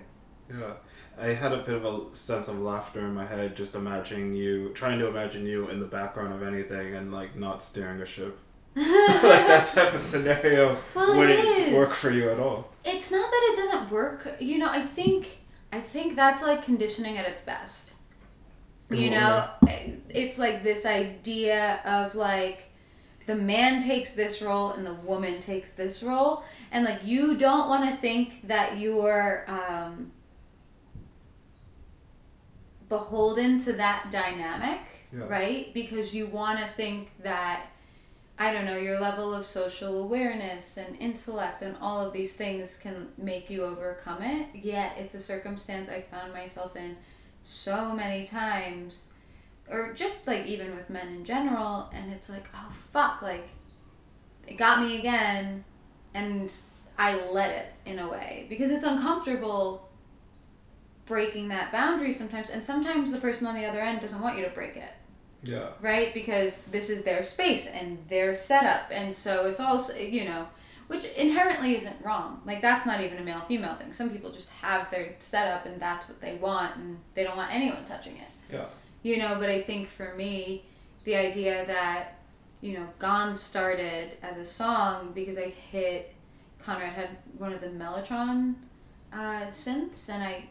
Yeah, 0.49 0.73
I 1.19 1.27
had 1.27 1.51
a 1.51 1.57
bit 1.57 1.75
of 1.75 1.85
a 1.85 2.15
sense 2.15 2.47
of 2.47 2.59
laughter 2.59 3.01
in 3.01 3.13
my 3.13 3.25
head 3.25 3.55
just 3.55 3.75
imagining 3.75 4.33
you, 4.33 4.69
trying 4.73 4.97
to 4.97 5.07
imagine 5.07 5.45
you 5.45 5.69
in 5.69 5.79
the 5.79 5.85
background 5.85 6.33
of 6.33 6.41
anything 6.41 6.95
and 6.95 7.11
like 7.11 7.35
not 7.35 7.61
steering 7.61 8.01
a 8.01 8.05
ship. 8.05 8.39
like 8.75 9.47
that 9.47 9.65
type 9.67 9.93
of 9.93 9.99
scenario 9.99 10.77
Well, 10.95 11.17
wouldn't 11.17 11.73
work 11.75 11.89
for 11.89 12.09
you 12.11 12.29
at 12.29 12.39
all. 12.39 12.69
It's 12.85 13.11
not 13.11 13.29
that 13.29 13.49
it 13.51 13.55
doesn't 13.57 13.91
work. 13.91 14.35
You 14.39 14.57
know, 14.59 14.69
I 14.69 14.81
think 14.81 15.27
I 15.73 15.79
think 15.79 16.15
that's 16.15 16.41
like 16.41 16.63
conditioning 16.63 17.17
at 17.17 17.25
its 17.27 17.41
best. 17.41 17.91
You 18.89 19.07
In 19.07 19.11
know, 19.11 19.47
it's 20.09 20.37
like 20.37 20.63
this 20.63 20.85
idea 20.85 21.79
of 21.85 22.15
like 22.15 22.63
the 23.25 23.35
man 23.35 23.81
takes 23.81 24.13
this 24.15 24.41
role 24.41 24.71
and 24.71 24.85
the 24.85 24.93
woman 24.95 25.39
takes 25.41 25.71
this 25.73 26.01
role, 26.03 26.43
and 26.71 26.83
like 26.85 27.03
you 27.03 27.35
don't 27.37 27.67
want 27.69 27.89
to 27.89 27.95
think 28.01 28.47
that 28.47 28.79
you're 28.79 29.45
um, 29.47 30.11
beholden 32.89 33.59
to 33.59 33.73
that 33.73 34.09
dynamic, 34.11 34.79
Yeah. 35.13 35.25
right? 35.27 35.73
Because 35.73 36.13
you 36.13 36.27
want 36.27 36.59
to 36.59 36.67
think 36.75 37.09
that 37.23 37.67
I 38.37 38.51
don't 38.51 38.65
know, 38.65 38.77
your 38.77 38.99
level 38.99 39.33
of 39.33 39.45
social 39.45 40.03
awareness 40.03 40.77
and 40.77 40.97
intellect 40.99 41.61
and 41.61 41.75
all 41.79 42.03
of 42.05 42.11
these 42.11 42.33
things 42.35 42.75
can 42.75 43.09
make 43.17 43.49
you 43.49 43.63
overcome 43.63 44.23
it. 44.23 44.47
Yet 44.55 44.95
it's 44.97 45.13
a 45.13 45.21
circumstance 45.21 45.89
I 45.89 46.01
found 46.01 46.33
myself 46.33 46.75
in 46.75 46.97
so 47.43 47.93
many 47.93 48.25
times, 48.25 49.09
or 49.69 49.93
just 49.93 50.25
like 50.27 50.45
even 50.45 50.75
with 50.75 50.89
men 50.89 51.07
in 51.09 51.23
general, 51.23 51.89
and 51.93 52.11
it's 52.11 52.29
like, 52.29 52.47
oh 52.55 52.71
fuck, 52.91 53.21
like 53.21 53.47
it 54.47 54.57
got 54.57 54.81
me 54.81 54.97
again, 54.97 55.63
and 56.13 56.51
I 56.97 57.15
let 57.31 57.51
it 57.51 57.73
in 57.85 57.99
a 57.99 58.09
way 58.09 58.45
because 58.49 58.71
it's 58.71 58.83
uncomfortable 58.83 59.89
breaking 61.05 61.47
that 61.49 61.71
boundary 61.71 62.11
sometimes, 62.11 62.49
and 62.49 62.63
sometimes 62.63 63.11
the 63.11 63.19
person 63.19 63.45
on 63.45 63.55
the 63.55 63.65
other 63.65 63.81
end 63.81 64.01
doesn't 64.01 64.21
want 64.21 64.37
you 64.37 64.45
to 64.45 64.51
break 64.51 64.77
it 64.77 64.91
Yeah. 65.43 65.69
right? 65.81 66.13
Because 66.13 66.63
this 66.65 66.89
is 66.89 67.03
their 67.03 67.23
space 67.23 67.67
and 67.67 67.97
their 68.09 68.33
setup, 68.33 68.91
and 68.91 69.13
so 69.13 69.47
it's 69.47 69.59
also 69.59 69.95
you 69.95 70.25
know, 70.25 70.47
which 70.87 71.05
inherently 71.05 71.75
isn't 71.75 71.95
wrong. 72.03 72.41
Like 72.45 72.61
that's 72.61 72.85
not 72.85 73.01
even 73.01 73.17
a 73.17 73.23
male 73.23 73.41
female 73.41 73.75
thing. 73.75 73.93
Some 73.93 74.09
people 74.09 74.31
just 74.31 74.49
have 74.51 74.89
their 74.91 75.15
setup 75.19 75.65
and 75.65 75.81
that's 75.81 76.07
what 76.07 76.21
they 76.21 76.35
want, 76.35 76.75
and 76.77 76.99
they 77.15 77.23
don't 77.23 77.37
want 77.37 77.53
anyone 77.53 77.85
touching 77.85 78.17
it. 78.17 78.27
Yeah. 78.51 78.65
You 79.03 79.17
know, 79.17 79.37
but 79.39 79.49
I 79.49 79.61
think 79.61 79.89
for 79.89 80.13
me, 80.15 80.63
the 81.05 81.15
idea 81.15 81.65
that 81.65 82.17
you 82.61 82.73
know, 82.73 82.87
Gone 82.99 83.35
started 83.35 84.11
as 84.21 84.37
a 84.37 84.45
song 84.45 85.11
because 85.13 85.37
I 85.37 85.49
hit 85.71 86.13
Konrad 86.63 86.93
had 86.93 87.09
one 87.37 87.51
of 87.51 87.59
the 87.61 87.67
Mellotron 87.67 88.53
uh, 89.11 89.47
synths, 89.47 90.09
and 90.09 90.23
I 90.23 90.45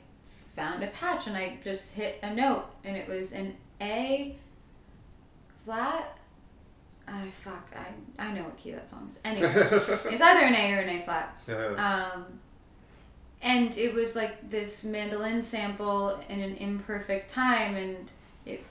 found 0.56 0.82
a 0.82 0.88
patch, 0.88 1.28
and 1.28 1.36
I 1.36 1.58
just 1.64 1.94
hit 1.94 2.18
a 2.22 2.34
note, 2.34 2.64
and 2.84 2.96
it 2.96 3.08
was 3.08 3.32
an 3.32 3.56
A 3.80 4.36
flat. 5.64 6.16
I 7.08 7.28
fuck. 7.42 7.66
I 7.76 8.22
I 8.22 8.32
know 8.32 8.44
what 8.44 8.56
key 8.56 8.72
that 8.72 8.88
song 8.88 9.08
is. 9.10 9.18
Anyway, 9.24 9.52
it's 9.54 10.22
either 10.22 10.40
an 10.40 10.54
A 10.54 10.72
or 10.74 10.80
an 10.80 11.00
A 11.00 11.04
flat. 11.04 11.40
yeah. 11.48 12.10
Um, 12.14 12.24
and 13.42 13.76
it 13.76 13.94
was 13.94 14.14
like 14.14 14.50
this 14.50 14.84
mandolin 14.84 15.42
sample 15.42 16.20
in 16.28 16.40
an 16.40 16.56
imperfect 16.56 17.30
time, 17.30 17.74
and 17.74 18.08
it 18.46 18.64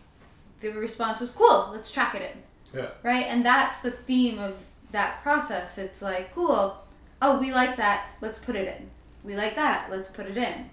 the 0.62 0.70
response 0.70 1.20
was 1.20 1.32
cool. 1.32 1.72
Let's 1.74 1.92
track 1.92 2.16
it 2.16 2.22
in. 2.22 2.80
Yeah. 2.80 2.90
Right, 3.04 3.26
and 3.26 3.46
that's 3.46 3.82
the 3.82 3.92
theme 3.92 4.40
of 4.40 4.58
that 4.92 5.22
process. 5.24 5.78
It's 5.78 6.02
like 6.02 6.34
cool. 6.34 6.78
Oh, 7.22 7.40
we 7.40 7.52
like 7.52 7.76
that. 7.78 8.08
Let's 8.22 8.40
put 8.40 8.56
it 8.56 8.68
in. 8.68 8.90
We 9.24 9.36
like 9.36 9.56
that. 9.56 9.92
Let's 9.92 10.10
put 10.10 10.28
it 10.28 10.38
in. 10.38 10.70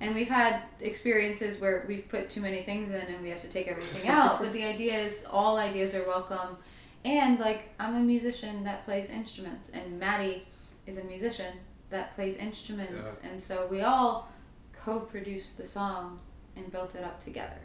And 0.00 0.14
we've 0.14 0.28
had 0.28 0.62
experiences 0.80 1.60
where 1.60 1.84
we've 1.86 2.08
put 2.08 2.30
too 2.30 2.40
many 2.40 2.62
things 2.62 2.90
in 2.90 3.00
and 3.02 3.22
we 3.22 3.28
have 3.28 3.42
to 3.42 3.48
take 3.48 3.68
everything 3.68 4.10
out. 4.10 4.38
But 4.40 4.52
the 4.52 4.64
idea 4.74 4.98
is 4.98 5.26
all 5.30 5.58
ideas 5.58 5.94
are 5.94 6.06
welcome. 6.06 6.56
And 7.04 7.38
like 7.38 7.70
I'm 7.78 7.94
a 7.96 8.00
musician 8.00 8.64
that 8.64 8.84
plays 8.84 9.08
instruments, 9.08 9.70
and 9.70 9.98
Madi 9.98 10.46
is 10.86 10.98
a 10.98 11.04
musician 11.04 11.54
that 11.88 12.14
plays 12.14 12.36
instruments, 12.36 13.20
and 13.24 13.42
so 13.42 13.66
we 13.70 13.80
all 13.80 14.28
co-produced 14.72 15.56
the 15.56 15.66
song 15.66 16.20
and 16.56 16.70
built 16.70 16.94
it 16.94 17.02
up 17.02 17.22
together. 17.22 17.58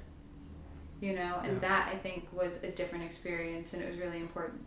You 1.02 1.14
know, 1.16 1.42
and 1.44 1.54
Yeah. 1.54 1.68
that 1.68 1.90
I 1.94 1.98
think 1.98 2.28
was 2.32 2.64
a 2.64 2.70
different 2.72 3.04
experience, 3.04 3.74
and 3.74 3.84
it 3.84 3.90
was 3.90 4.00
really 4.00 4.20
important. 4.20 4.64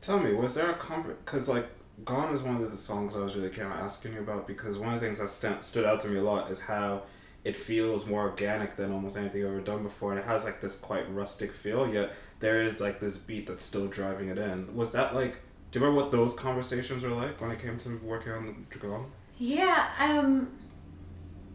Tell 0.00 0.18
me, 0.18 0.32
was 0.34 0.54
there 0.54 0.70
a 0.70 0.74
comp? 0.74 1.06
Because 1.06 1.48
like 1.48 1.68
"Gone" 2.04 2.32
is 2.32 2.42
one 2.42 2.62
of 2.62 2.70
the 2.70 2.76
songs 2.76 3.16
I 3.16 3.20
was 3.20 3.36
really 3.36 3.50
kind 3.50 3.72
of 3.72 3.78
asking 3.78 4.14
you 4.14 4.20
about 4.20 4.46
because 4.46 4.78
one 4.78 4.94
of 4.94 5.00
the 5.00 5.06
things 5.06 5.18
that 5.18 5.28
st- 5.30 5.62
stood 5.62 5.84
out 5.84 6.00
to 6.00 6.08
me 6.08 6.18
a 6.18 6.22
lot 6.22 6.50
is 6.50 6.60
how 6.62 7.02
it 7.44 7.56
feels 7.56 8.06
more 8.06 8.22
organic 8.22 8.76
than 8.76 8.92
almost 8.92 9.16
anything 9.16 9.42
I've 9.42 9.50
ever 9.50 9.60
done 9.60 9.82
before, 9.82 10.12
and 10.12 10.20
it 10.20 10.26
has 10.26 10.44
like 10.44 10.60
this 10.60 10.78
quite 10.78 11.12
rustic 11.12 11.52
feel. 11.52 11.92
Yet 11.92 12.12
there 12.40 12.62
is 12.62 12.80
like 12.80 13.00
this 13.00 13.18
beat 13.18 13.46
that's 13.46 13.64
still 13.64 13.86
driving 13.88 14.28
it 14.28 14.38
in. 14.38 14.74
Was 14.74 14.92
that 14.92 15.14
like? 15.14 15.40
Do 15.70 15.78
you 15.78 15.84
remember 15.84 16.02
what 16.02 16.12
those 16.12 16.34
conversations 16.34 17.02
were 17.02 17.10
like 17.10 17.40
when 17.40 17.50
it 17.50 17.60
came 17.60 17.78
to 17.78 17.98
working 18.04 18.32
on 18.32 18.66
the 18.70 18.78
"Gone"? 18.78 19.10
Yeah, 19.38 19.88
um, 19.98 20.50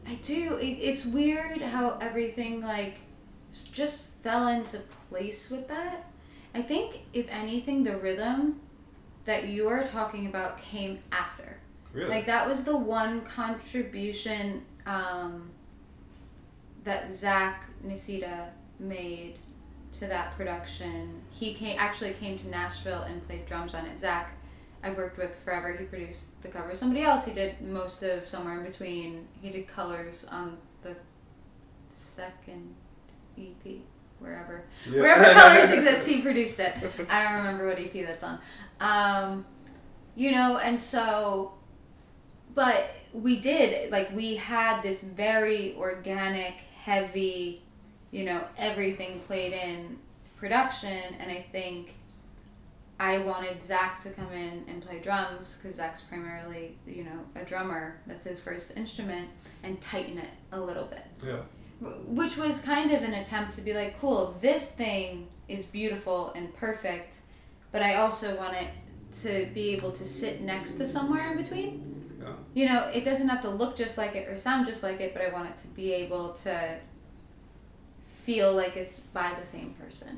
I 0.07 0.15
do. 0.15 0.57
It, 0.57 0.65
it's 0.65 1.05
weird 1.05 1.61
how 1.61 1.97
everything 1.99 2.61
like 2.61 2.95
just 3.71 4.07
fell 4.23 4.47
into 4.47 4.79
place 5.09 5.49
with 5.49 5.67
that. 5.67 6.09
I 6.53 6.61
think 6.61 7.01
if 7.13 7.27
anything, 7.29 7.83
the 7.83 7.97
rhythm 7.97 8.59
that 9.27 9.49
you 9.49 9.67
are 9.67 9.83
talking 9.83 10.27
about 10.27 10.59
came 10.59 10.99
after. 11.11 11.57
Really? 11.91 12.09
Like 12.09 12.25
that 12.27 12.47
was 12.47 12.63
the 12.63 12.75
one 12.75 13.21
contribution 13.25 14.63
um, 14.85 15.49
that 16.85 17.13
Zach 17.13 17.65
Nicita 17.85 18.47
made 18.79 19.35
to 19.99 20.07
that 20.07 20.35
production. 20.37 21.21
He 21.29 21.53
came 21.53 21.77
actually 21.77 22.13
came 22.13 22.39
to 22.39 22.47
Nashville 22.47 23.01
and 23.01 23.25
played 23.27 23.45
drums 23.45 23.75
on 23.75 23.85
it. 23.85 23.99
Zach, 23.99 24.31
I've 24.81 24.95
worked 24.95 25.17
with 25.17 25.35
forever. 25.43 25.75
He 25.75 25.83
produced 25.83 26.41
the 26.41 26.47
cover. 26.47 26.73
Somebody 26.77 27.03
else 27.03 27.25
he 27.25 27.33
did 27.33 27.59
most 27.61 28.03
of 28.03 28.25
somewhere 28.27 28.59
in 28.59 28.65
between. 28.65 29.27
He 29.41 29.49
did 29.49 29.67
colors 29.67 30.25
on 30.31 30.57
the 30.83 30.95
second 31.89 32.75
EP, 33.37 33.81
wherever. 34.19 34.63
Yeah. 34.89 35.01
wherever 35.01 35.33
colors 35.33 35.71
exist 35.77 36.07
he 36.07 36.21
produced 36.21 36.59
it. 36.59 36.75
I 37.09 37.23
don't 37.23 37.35
remember 37.35 37.67
what 37.67 37.79
ep 37.79 37.93
that's 37.93 38.23
on. 38.23 38.39
Um, 38.79 39.45
you 40.15 40.31
know 40.31 40.57
and 40.57 40.81
so 40.81 41.53
but 42.55 42.89
we 43.13 43.39
did 43.39 43.91
like 43.91 44.11
we 44.13 44.35
had 44.35 44.81
this 44.81 45.01
very 45.01 45.75
organic 45.75 46.55
heavy 46.83 47.61
you 48.11 48.25
know 48.25 48.43
everything 48.57 49.19
played 49.27 49.53
in 49.53 49.97
production 50.37 51.13
and 51.19 51.31
i 51.31 51.45
think 51.51 51.93
i 52.99 53.19
wanted 53.19 53.61
zach 53.61 54.01
to 54.01 54.09
come 54.09 54.31
in 54.33 54.65
and 54.67 54.81
play 54.81 54.99
drums 54.99 55.59
because 55.61 55.77
zach's 55.77 56.01
primarily 56.01 56.75
you 56.87 57.03
know 57.03 57.19
a 57.35 57.45
drummer. 57.45 57.99
That's 58.07 58.25
his 58.25 58.39
first 58.39 58.71
instrument 58.75 59.29
and 59.63 59.79
tighten 59.81 60.17
it 60.17 60.29
a 60.51 60.59
little 60.59 60.85
bit. 60.85 61.05
Yeah. 61.25 61.41
Which 61.79 62.37
was 62.37 62.61
kind 62.61 62.91
of 62.91 63.03
an 63.03 63.13
attempt 63.13 63.53
to 63.53 63.61
be 63.61 63.73
like, 63.73 63.99
cool, 63.99 64.35
this 64.41 64.71
thing 64.71 65.27
is 65.47 65.65
beautiful 65.65 66.31
and 66.35 66.53
perfect, 66.55 67.17
but 67.71 67.83
I 67.83 67.95
also 67.95 68.35
want 68.35 68.55
it 68.55 68.69
to 69.21 69.49
be 69.53 69.69
able 69.69 69.91
to 69.91 70.05
sit 70.05 70.41
next 70.41 70.73
to 70.75 70.85
somewhere 70.85 71.31
in 71.31 71.37
between. 71.37 72.19
Yeah. 72.19 72.33
You 72.53 72.67
know, 72.67 72.87
it 72.93 73.03
doesn't 73.03 73.29
have 73.29 73.41
to 73.43 73.49
look 73.49 73.75
just 73.75 73.97
like 73.97 74.15
it 74.15 74.27
or 74.27 74.37
sound 74.37 74.65
just 74.65 74.83
like 74.83 74.99
it, 74.99 75.13
but 75.13 75.21
I 75.21 75.29
want 75.29 75.49
it 75.49 75.57
to 75.59 75.67
be 75.67 75.93
able 75.93 76.33
to 76.33 76.77
feel 78.23 78.53
like 78.53 78.75
it's 78.75 78.99
by 78.99 79.33
the 79.39 79.45
same 79.45 79.73
person. 79.79 80.17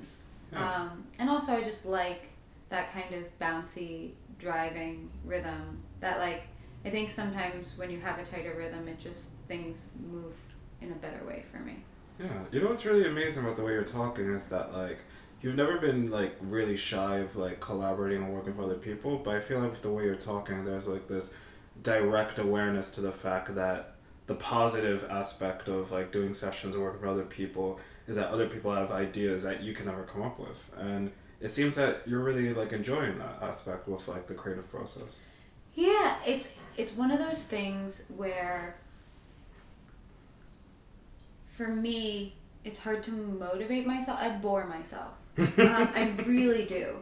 Yeah. 0.51 0.73
Um, 0.73 1.03
and 1.19 1.29
also, 1.29 1.53
I 1.53 1.61
just 1.61 1.85
like 1.85 2.23
that 2.69 2.91
kind 2.93 3.13
of 3.13 3.39
bouncy 3.39 4.11
driving 4.39 5.09
rhythm. 5.25 5.83
That 5.99 6.19
like, 6.19 6.43
I 6.85 6.89
think 6.89 7.11
sometimes 7.11 7.77
when 7.77 7.91
you 7.91 7.99
have 7.99 8.17
a 8.17 8.23
tighter 8.23 8.55
rhythm, 8.57 8.87
it 8.87 8.99
just 8.99 9.31
things 9.47 9.91
move 10.09 10.33
in 10.81 10.91
a 10.91 10.95
better 10.95 11.23
way 11.25 11.43
for 11.51 11.59
me. 11.59 11.83
Yeah, 12.19 12.27
you 12.51 12.61
know 12.61 12.67
what's 12.67 12.85
really 12.85 13.07
amazing 13.07 13.43
about 13.43 13.55
the 13.55 13.63
way 13.63 13.71
you're 13.71 13.83
talking 13.83 14.33
is 14.33 14.47
that 14.47 14.73
like 14.73 14.99
you've 15.41 15.55
never 15.55 15.77
been 15.77 16.11
like 16.11 16.35
really 16.41 16.75
shy 16.75 17.17
of 17.17 17.35
like 17.35 17.59
collaborating 17.59 18.23
and 18.23 18.33
working 18.33 18.57
with 18.57 18.65
other 18.65 18.75
people, 18.75 19.17
but 19.17 19.35
I 19.35 19.39
feel 19.39 19.59
like 19.59 19.71
with 19.71 19.81
the 19.81 19.91
way 19.91 20.03
you're 20.03 20.15
talking, 20.15 20.65
there's 20.65 20.87
like 20.87 21.07
this 21.07 21.37
direct 21.81 22.39
awareness 22.39 22.91
to 22.95 23.01
the 23.01 23.11
fact 23.11 23.55
that 23.55 23.95
the 24.27 24.35
positive 24.35 25.05
aspect 25.09 25.67
of 25.67 25.91
like 25.91 26.11
doing 26.11 26.33
sessions 26.33 26.75
and 26.75 26.83
working 26.83 27.01
with 27.01 27.09
other 27.09 27.23
people 27.23 27.79
is 28.07 28.15
that 28.17 28.29
other 28.29 28.47
people 28.47 28.73
have 28.73 28.91
ideas 28.91 29.43
that 29.43 29.63
you 29.63 29.73
can 29.73 29.85
never 29.85 30.03
come 30.03 30.21
up 30.21 30.39
with, 30.39 30.69
and 30.77 31.11
it 31.39 31.49
seems 31.49 31.75
that 31.75 32.01
you're 32.05 32.23
really 32.23 32.53
like 32.53 32.73
enjoying 32.73 33.17
that 33.19 33.39
aspect 33.41 33.87
with 33.87 34.07
like 34.07 34.27
the 34.27 34.33
creative 34.33 34.69
process. 34.69 35.17
Yeah, 35.73 36.17
it's 36.25 36.49
it's 36.75 36.93
one 36.93 37.11
of 37.11 37.19
those 37.19 37.45
things 37.45 38.03
where 38.17 38.75
for 41.59 41.67
me 41.67 42.33
it's 42.63 42.79
hard 42.79 43.03
to 43.03 43.11
motivate 43.11 43.85
myself. 43.85 44.17
I 44.21 44.29
bore 44.37 44.65
myself. 44.65 45.11
Um, 45.39 45.89
I 45.95 46.13
really 46.25 46.65
do. 46.65 46.97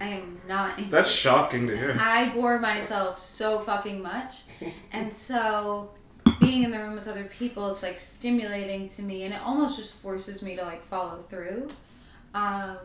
I 0.00 0.06
am 0.06 0.40
not. 0.48 0.78
That's 0.90 1.10
shocking 1.10 1.66
to 1.66 1.76
hear. 1.76 1.96
I 1.98 2.30
bore 2.30 2.58
myself 2.58 3.18
so 3.18 3.60
fucking 3.60 4.02
much, 4.02 4.42
and 4.92 5.12
so 5.12 5.90
being 6.40 6.62
in 6.62 6.70
the 6.70 6.78
room 6.78 6.94
with 6.94 7.06
other 7.06 7.24
people, 7.24 7.70
it's 7.72 7.82
like 7.82 7.98
stimulating 7.98 8.88
to 8.90 9.02
me, 9.02 9.24
and 9.24 9.34
it 9.34 9.40
almost 9.42 9.78
just 9.78 10.00
forces 10.00 10.42
me 10.42 10.56
to 10.56 10.62
like 10.62 10.82
follow 10.86 11.22
through. 11.28 11.68
Um, 12.34 12.78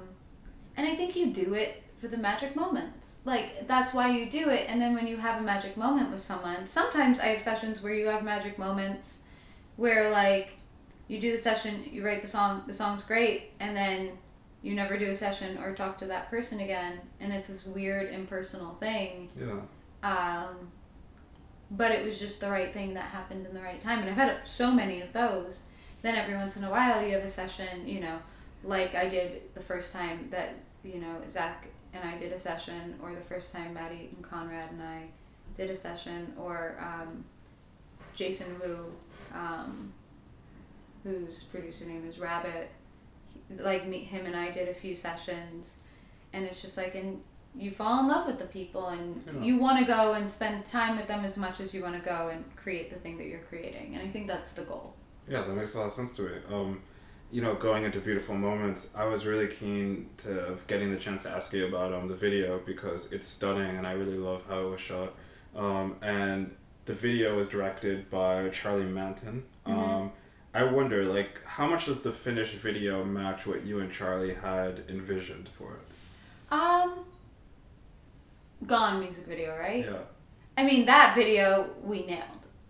and 0.76 0.88
I 0.88 0.96
think 0.96 1.16
you 1.16 1.34
do 1.34 1.54
it 1.54 1.84
for 2.00 2.08
the 2.10 2.18
magic 2.18 2.56
moments. 2.56 3.16
Like 3.24 3.68
that's 3.68 3.94
why 3.94 4.12
you 4.12 4.30
do 4.30 4.50
it. 4.50 4.66
And 4.70 4.82
then 4.82 4.94
when 4.94 5.08
you 5.08 5.18
have 5.18 5.42
a 5.42 5.44
magic 5.44 5.78
moment 5.78 6.12
with 6.12 6.22
someone, 6.22 6.68
sometimes 6.68 7.20
I 7.20 7.28
have 7.28 7.42
sessions 7.42 7.82
where 7.82 7.94
you 7.94 8.08
have 8.08 8.24
magic 8.24 8.60
moments 8.60 9.20
where 9.78 10.10
like 10.10 10.57
you 11.08 11.20
do 11.20 11.32
the 11.32 11.38
session, 11.38 11.84
you 11.92 12.06
write 12.06 12.22
the 12.22 12.28
song, 12.28 12.64
the 12.68 12.74
song's 12.74 13.04
great, 13.04 13.52
and 13.60 13.76
then 13.76 14.12
you 14.62 14.74
never 14.74 14.98
do 14.98 15.12
a 15.12 15.16
session 15.16 15.58
or 15.60 15.74
talk 15.76 15.98
to 16.00 16.06
that 16.06 16.30
person 16.30 16.60
again, 16.60 17.00
and 17.20 17.32
it's 17.32 17.48
this 17.48 17.66
weird 17.66 18.14
impersonal 18.14 18.76
thing. 18.76 19.30
Yeah. 19.40 19.60
Um, 20.04 20.72
but 21.72 21.92
it 21.92 22.06
was 22.06 22.20
just 22.20 22.40
the 22.40 22.50
right 22.50 22.74
thing 22.74 22.94
that 22.94 23.06
happened 23.06 23.46
in 23.46 23.54
the 23.54 23.62
right 23.62 23.80
time, 23.80 24.00
and 24.00 24.10
I've 24.10 24.16
had 24.16 24.48
so 24.48 24.72
many 24.72 25.02
of 25.02 25.14
those. 25.14 25.64
Then 26.02 26.16
every 26.16 26.36
once 26.36 26.58
in 26.58 26.64
a 26.64 26.70
while, 26.70 27.06
you 27.06 27.14
have 27.14 27.24
a 27.24 27.30
session, 27.30 27.88
you 27.88 28.00
know, 28.00 28.20
like 28.64 28.96
I 28.96 29.08
did 29.08 29.42
the 29.54 29.62
first 29.62 29.94
time 29.94 30.28
that 30.32 30.56
you 30.84 31.00
know 31.00 31.16
Zach 31.30 31.66
and 31.94 32.04
I 32.04 32.18
did 32.18 32.32
a 32.34 32.40
session, 32.40 32.96
or 33.02 33.14
the 33.14 33.22
first 33.22 33.52
time 33.52 33.74
Madi 33.74 34.10
and 34.14 34.24
Konrad 34.24 34.72
and 34.72 34.82
I 34.82 35.04
did 35.56 35.70
a 35.70 35.76
session, 35.76 36.34
or 36.38 36.78
um, 36.80 37.24
Jason 38.16 38.48
Wu, 38.60 38.92
um, 39.34 39.92
whose 41.08 41.44
producer 41.44 41.86
name 41.86 42.06
is 42.08 42.20
Rabbit. 42.20 42.70
He, 43.34 43.56
like 43.62 43.88
me, 43.88 44.00
him 44.00 44.26
and 44.26 44.36
I 44.36 44.52
did 44.52 44.68
a 44.68 44.74
few 44.74 44.96
sessions, 44.96 45.80
and 46.34 46.44
it's 46.46 46.62
just 46.62 46.76
like, 46.78 46.96
and 46.96 47.22
you 47.56 47.72
fall 47.72 48.02
in 48.02 48.08
love 48.08 48.28
with 48.28 48.40
the 48.40 48.46
people, 48.46 48.88
and 48.90 49.16
Yeah. 49.26 49.42
you 49.42 49.58
want 49.58 49.80
to 49.80 49.86
go 49.86 50.14
and 50.14 50.30
spend 50.30 50.66
time 50.66 50.98
with 50.98 51.08
them 51.08 51.24
as 51.24 51.38
much 51.38 51.60
as 51.62 51.74
you 51.74 51.82
want 51.82 51.96
to 51.96 52.02
go 52.02 52.30
and 52.34 52.44
create 52.56 52.90
the 52.94 53.00
thing 53.00 53.18
that 53.18 53.28
you're 53.28 53.40
creating, 53.50 53.96
and 53.96 54.08
I 54.08 54.12
think 54.12 54.28
that's 54.28 54.54
the 54.54 54.64
goal. 54.64 54.94
Yeah, 55.30 55.42
that 55.44 55.54
makes 55.56 55.76
a 55.76 55.80
lot 55.80 55.88
of 55.88 55.94
sense 55.94 56.12
to 56.14 56.24
me. 56.24 56.32
Um, 56.52 56.82
you 57.32 57.42
know, 57.42 57.56
going 57.56 57.84
into 57.84 58.00
beautiful 58.00 58.36
moments, 58.36 58.94
I 58.96 59.06
was 59.06 59.26
really 59.26 59.48
keen 59.48 60.10
to 60.18 60.40
of 60.48 60.66
getting 60.68 60.92
the 60.92 60.98
chance 60.98 61.24
to 61.24 61.30
ask 61.30 61.52
you 61.54 61.68
about 61.68 61.94
um 61.94 62.08
the 62.08 62.16
video 62.16 62.60
because 62.66 63.12
it's 63.12 63.28
stunning 63.28 63.76
and 63.78 63.86
I 63.86 63.92
really 63.94 64.18
love 64.18 64.44
how 64.48 64.60
it 64.68 64.70
was 64.70 64.80
shot. 64.82 65.14
Um, 65.54 65.96
and 66.02 66.56
the 66.86 66.94
video 66.94 67.36
was 67.36 67.50
directed 67.50 68.10
by 68.10 68.48
Charlie 68.50 68.86
Manton. 68.86 69.44
Um, 69.66 70.12
I 70.58 70.64
wonder, 70.64 71.06
like, 71.06 71.44
how 71.46 71.68
much 71.68 71.86
does 71.86 72.02
the 72.02 72.12
finished 72.12 72.56
video 72.56 73.04
match 73.06 73.46
what 73.46 73.64
you 73.64 73.80
and 73.80 73.92
Charlie 73.92 74.34
had 74.34 74.84
envisioned 74.90 75.50
for 75.50 75.74
it? 75.76 76.54
Um, 76.54 77.06
Gone 78.66 79.00
music 79.00 79.28
video, 79.28 79.56
right? 79.56 79.86
Yeah. 79.86 79.98
I 80.58 80.66
mean, 80.66 80.88
that 80.88 81.14
video 81.14 81.70
we 81.84 82.08
nailed. 82.08 82.24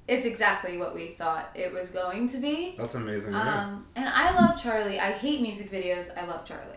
It's 0.10 0.26
exactly 0.26 0.78
what 0.78 0.94
we 0.94 1.16
thought 1.18 1.50
it 1.56 1.72
was 1.74 1.90
going 1.92 2.28
to 2.28 2.38
be. 2.38 2.76
That's 2.78 2.96
amazing. 2.96 3.32
yeah. 3.34 3.64
Um, 3.64 3.86
and 3.96 4.08
I 4.10 4.36
love 4.36 4.62
Charlie. 4.62 5.00
I 5.00 5.14
hate 5.14 5.42
music 5.42 5.72
videos. 5.72 6.10
I 6.18 6.26
love 6.26 6.44
Charlie. 6.44 6.76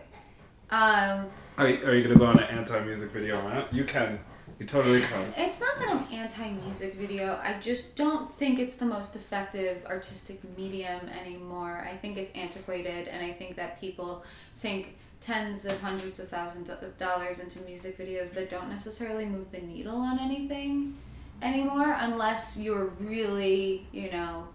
Um, 0.69 1.25
Are, 1.57 1.67
you- 1.67 1.85
are 1.85 1.93
you 1.93 2.03
gonna 2.03 2.15
go 2.15 2.25
on 2.27 2.39
an 2.39 2.45
anti-music 2.57 3.11
video 3.11 3.35
rant? 3.45 3.73
You 3.73 3.83
can. 3.83 4.19
You 4.61 4.67
totally 4.67 5.01
can. 5.01 5.33
it's 5.37 5.59
not 5.59 5.79
that 5.79 5.89
I'm 5.89 6.13
anti 6.13 6.51
music 6.51 6.93
video. 6.93 7.39
I 7.41 7.57
just 7.59 7.95
don't 7.95 8.31
think 8.35 8.59
it's 8.59 8.75
the 8.75 8.85
most 8.85 9.15
effective 9.15 9.83
artistic 9.87 10.39
medium 10.55 11.09
anymore. 11.19 11.83
I 11.91 11.97
think 11.97 12.15
it's 12.15 12.31
antiquated, 12.33 13.07
and 13.07 13.25
I 13.25 13.33
think 13.33 13.55
that 13.55 13.81
people 13.81 14.23
sink 14.53 14.97
tens 15.19 15.65
of 15.65 15.81
hundreds 15.81 16.19
of 16.19 16.29
thousands 16.29 16.69
of 16.69 16.95
dollars 16.99 17.39
into 17.39 17.59
music 17.61 17.97
videos 17.97 18.33
that 18.33 18.51
don't 18.51 18.69
necessarily 18.69 19.25
move 19.25 19.51
the 19.51 19.61
needle 19.61 19.95
on 19.95 20.19
anything 20.19 20.95
anymore 21.41 21.95
unless 21.97 22.55
you're 22.55 22.93
really, 22.99 23.87
you 23.91 24.11
know, 24.11 24.47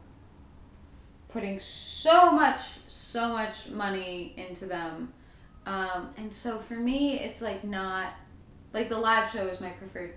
putting 1.30 1.58
so 1.58 2.30
much, 2.30 2.62
so 2.86 3.30
much 3.30 3.70
money 3.70 4.34
into 4.36 4.66
them. 4.66 5.12
Um, 5.66 6.10
and 6.16 6.32
so 6.32 6.58
for 6.58 6.74
me, 6.74 7.18
it's 7.18 7.42
like 7.42 7.64
not 7.64 8.12
like 8.76 8.90
the 8.90 8.98
live 8.98 9.30
show 9.32 9.46
is 9.46 9.58
my 9.58 9.70
preferred 9.70 10.12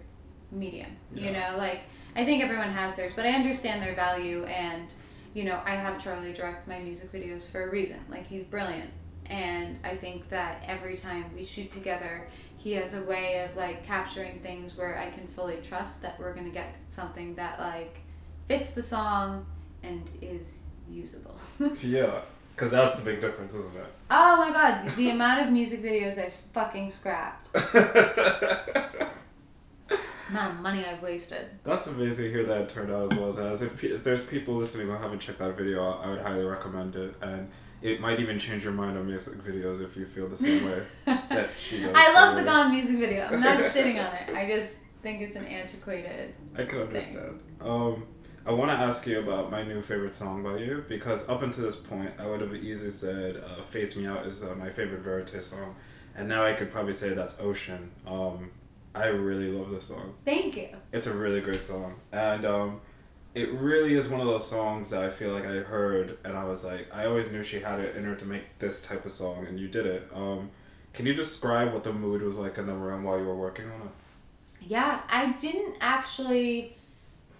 medium. 0.51 0.91
You 1.13 1.31
know, 1.31 1.55
like 1.57 1.79
I 2.15 2.25
think 2.25 2.43
everyone 2.43 2.71
has 2.71 2.93
theirs, 2.95 3.13
but 3.15 3.25
I 3.25 3.29
understand 3.29 3.81
their 3.81 3.95
value 3.95 4.43
and 4.43 4.87
you 5.33 5.45
know, 5.45 5.61
I 5.63 5.75
have 5.75 6.03
Charlie 6.03 6.33
direct 6.33 6.67
my 6.67 6.79
music 6.79 7.11
videos 7.11 7.49
for 7.49 7.69
a 7.69 7.71
reason. 7.71 7.99
Like 8.09 8.27
he's 8.27 8.43
brilliant. 8.43 8.89
And 9.27 9.79
I 9.85 9.95
think 9.95 10.27
that 10.29 10.61
every 10.65 10.97
time 10.97 11.25
we 11.33 11.45
shoot 11.45 11.71
together, 11.71 12.27
he 12.57 12.73
has 12.73 12.95
a 12.95 13.03
way 13.03 13.45
of 13.45 13.55
like 13.55 13.85
capturing 13.85 14.39
things 14.39 14.75
where 14.75 14.99
I 14.99 15.09
can 15.09 15.25
fully 15.27 15.59
trust 15.63 16.01
that 16.01 16.19
we're 16.19 16.33
gonna 16.33 16.49
get 16.49 16.75
something 16.89 17.35
that 17.35 17.59
like 17.59 17.99
fits 18.49 18.71
the 18.71 18.83
song 18.83 19.45
and 19.83 20.03
is 20.21 20.63
usable. 20.91 21.39
Yeah, 21.81 22.21
because 22.59 22.71
that's 22.73 22.99
the 22.99 23.05
big 23.05 23.21
difference, 23.21 23.55
isn't 23.55 23.79
it? 23.79 23.87
oh 24.11 24.35
my 24.35 24.51
god, 24.51 24.89
the 24.97 25.11
amount 25.11 25.45
of 25.45 25.53
music 25.53 25.81
videos 25.81 26.17
I've 26.17 26.33
fucking 26.53 26.91
scrapped. 26.91 27.47
amount 30.29 30.55
of 30.55 30.59
money 30.59 30.85
I've 30.85 31.01
wasted. 31.01 31.47
That's 31.63 31.87
amazing 31.87 32.25
to 32.25 32.31
hear 32.31 32.43
that 32.43 32.61
it 32.61 32.69
turned 32.69 32.91
out 32.91 33.09
as 33.09 33.17
well 33.17 33.29
as 33.29 33.37
it 33.37 33.43
has. 33.43 33.61
If, 33.61 33.79
pe- 33.79 33.91
if 33.91 34.03
there's 34.03 34.25
people 34.25 34.55
listening 34.55 34.87
who 34.87 34.93
haven't 34.93 35.19
checked 35.19 35.39
that 35.39 35.55
video 35.55 35.81
out, 35.81 36.05
I 36.05 36.09
would 36.09 36.19
highly 36.21 36.43
recommend 36.43 36.97
it. 36.97 37.15
And 37.21 37.49
it 37.81 38.01
might 38.01 38.19
even 38.19 38.37
change 38.37 38.65
your 38.65 38.73
mind 38.73 38.97
on 38.97 39.07
music 39.07 39.35
videos 39.35 39.81
if 39.81 39.95
you 39.95 40.05
feel 40.05 40.27
the 40.27 40.35
same 40.37 40.65
way 40.65 40.83
that 41.05 41.49
she 41.57 41.81
does. 41.81 41.93
I 41.95 42.13
love 42.13 42.35
the 42.35 42.43
Gone 42.43 42.71
music 42.71 42.99
video. 42.99 43.23
I'm 43.31 43.39
not 43.39 43.57
shitting 43.59 44.05
on 44.05 44.13
it. 44.15 44.35
I 44.35 44.47
just 44.47 44.79
think 45.01 45.21
it's 45.21 45.37
an 45.37 45.45
antiquated. 45.45 46.35
I 46.57 46.65
can 46.65 46.81
understand. 46.81 47.39
Um, 47.61 48.05
I 48.45 48.51
want 48.51 48.71
to 48.71 48.77
ask 48.77 49.05
you 49.05 49.19
about 49.19 49.51
my 49.51 49.63
new 49.63 49.81
favorite 49.81 50.15
song 50.15 50.43
by 50.43 50.57
you 50.57 50.83
because 50.87 51.27
up 51.29 51.41
until 51.41 51.65
this 51.65 51.75
point, 51.75 52.11
I 52.17 52.25
would 52.25 52.41
have 52.41 52.55
easily 52.55 52.91
said 52.91 53.37
uh, 53.37 53.63
"Phase 53.63 53.95
Me 53.95 54.07
Out" 54.07 54.25
is 54.25 54.43
uh, 54.43 54.55
my 54.55 54.69
favorite 54.69 55.01
Verite 55.01 55.41
song, 55.41 55.75
and 56.15 56.27
now 56.27 56.45
I 56.45 56.53
could 56.53 56.71
probably 56.71 56.93
say 56.93 57.09
that's 57.09 57.39
"Ocean." 57.41 57.91
Um, 58.07 58.51
I 58.95 59.07
really 59.07 59.51
love 59.51 59.69
this 59.69 59.87
song. 59.87 60.15
Thank 60.25 60.57
you. 60.57 60.69
It's 60.91 61.07
a 61.07 61.13
really 61.13 61.41
great 61.41 61.63
song, 61.63 61.95
and 62.11 62.45
um, 62.45 62.81
it 63.35 63.51
really 63.53 63.93
is 63.93 64.09
one 64.09 64.19
of 64.19 64.27
those 64.27 64.49
songs 64.49 64.89
that 64.89 65.03
I 65.03 65.09
feel 65.09 65.33
like 65.33 65.45
I 65.45 65.57
heard, 65.59 66.17
and 66.23 66.35
I 66.35 66.45
was 66.45 66.65
like, 66.65 66.87
I 66.93 67.05
always 67.05 67.31
knew 67.31 67.43
she 67.43 67.59
had 67.59 67.79
it 67.79 67.95
in 67.95 68.03
her 68.05 68.15
to 68.15 68.25
make 68.25 68.57
this 68.57 68.87
type 68.87 69.05
of 69.05 69.11
song, 69.11 69.45
and 69.47 69.59
you 69.59 69.67
did 69.67 69.85
it. 69.85 70.09
Um, 70.13 70.49
can 70.93 71.05
you 71.05 71.13
describe 71.13 71.73
what 71.73 71.83
the 71.83 71.93
mood 71.93 72.21
was 72.21 72.37
like 72.37 72.57
in 72.57 72.65
the 72.65 72.73
room 72.73 73.03
while 73.03 73.19
you 73.19 73.25
were 73.25 73.35
working 73.35 73.65
on 73.65 73.81
it? 73.81 73.91
Yeah, 74.61 75.01
I 75.07 75.33
didn't 75.33 75.75
actually 75.79 76.75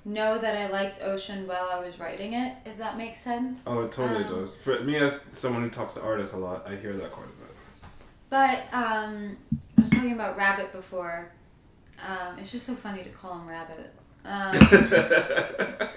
know 0.06 0.38
that 0.40 0.56
I 0.56 0.68
liked 0.70 1.02
Ocean 1.02 1.48
while 1.48 1.70
I 1.72 1.80
was 1.80 2.00
writing 2.00 2.34
it, 2.34 2.56
if 2.66 2.78
that 2.78 2.98
makes 2.98 3.22
sense. 3.22 3.62
Oh, 3.68 3.84
it 3.84 3.92
totally 3.92 4.24
Um, 4.26 4.42
does. 4.42 4.56
For 4.58 4.80
me, 4.82 4.96
as 4.98 5.22
someone 5.22 5.62
who 5.64 5.70
talks 5.70 5.94
to 5.94 6.02
artists 6.02 6.34
a 6.36 6.38
lot, 6.38 6.68
I 6.70 6.76
hear 6.76 6.94
that 6.94 7.12
quite 7.12 7.26
a 7.26 7.30
bit. 7.30 7.90
But 8.30 8.60
um, 8.74 9.38
I 9.78 9.82
was 9.82 9.90
talking 9.90 10.14
about 10.14 10.38
Rabbit 10.38 10.72
before. 10.72 11.32
Um, 12.06 12.38
it's 12.40 12.52
just 12.52 12.66
so 12.66 12.76
funny 12.76 13.04
to 13.04 13.10
call 13.10 13.40
him 13.40 13.48
Rabbit. 13.48 13.94
Um, 14.26 14.52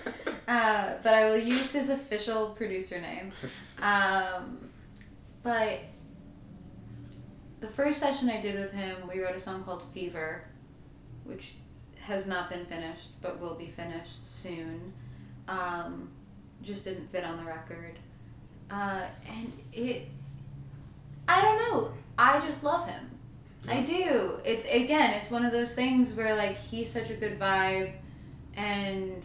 uh, 0.49 0.95
but 1.03 1.15
I 1.15 1.27
will 1.27 1.39
use 1.39 1.73
his 1.73 1.91
official 1.91 2.51
producer 2.51 3.01
name. 3.01 3.31
Um, 3.83 4.69
but 5.43 5.81
the 7.59 7.67
first 7.67 7.99
session 7.99 8.31
I 8.31 8.41
did 8.41 8.55
with 8.55 8.71
him, 8.71 8.97
we 9.13 9.21
wrote 9.21 9.35
a 9.35 9.41
song 9.41 9.65
called 9.65 9.83
Fever, 9.93 10.45
which 11.25 11.55
has 12.03 12.27
not 12.27 12.51
been 12.51 12.67
finished, 12.67 13.21
but 13.23 13.41
will 13.41 13.55
be 13.55 13.67
finished 13.67 14.27
soon. 14.43 14.93
Um, 15.49 16.11
just 16.63 16.85
didn't 16.85 17.11
fit 17.11 17.25
on 17.25 17.37
the 17.37 17.45
record. 17.45 17.99
Uh, 18.71 19.07
and 19.29 19.53
it, 19.73 20.09
I 21.29 21.41
don't 21.43 21.59
know. 21.59 21.93
I 22.19 22.41
just 22.41 22.65
love 22.65 22.89
him. 22.89 23.11
I 23.69 23.83
do. 23.83 24.41
It's 24.45 24.67
again, 24.67 25.15
it's 25.15 25.31
one 25.31 25.45
of 25.45 25.53
those 25.53 25.75
things 25.75 26.15
where 26.15 26.35
like 26.35 26.57
he's 26.57 26.91
such 26.91 27.11
a 27.11 27.15
good 27.15 27.39
vibe, 27.39 27.93
and 28.57 29.25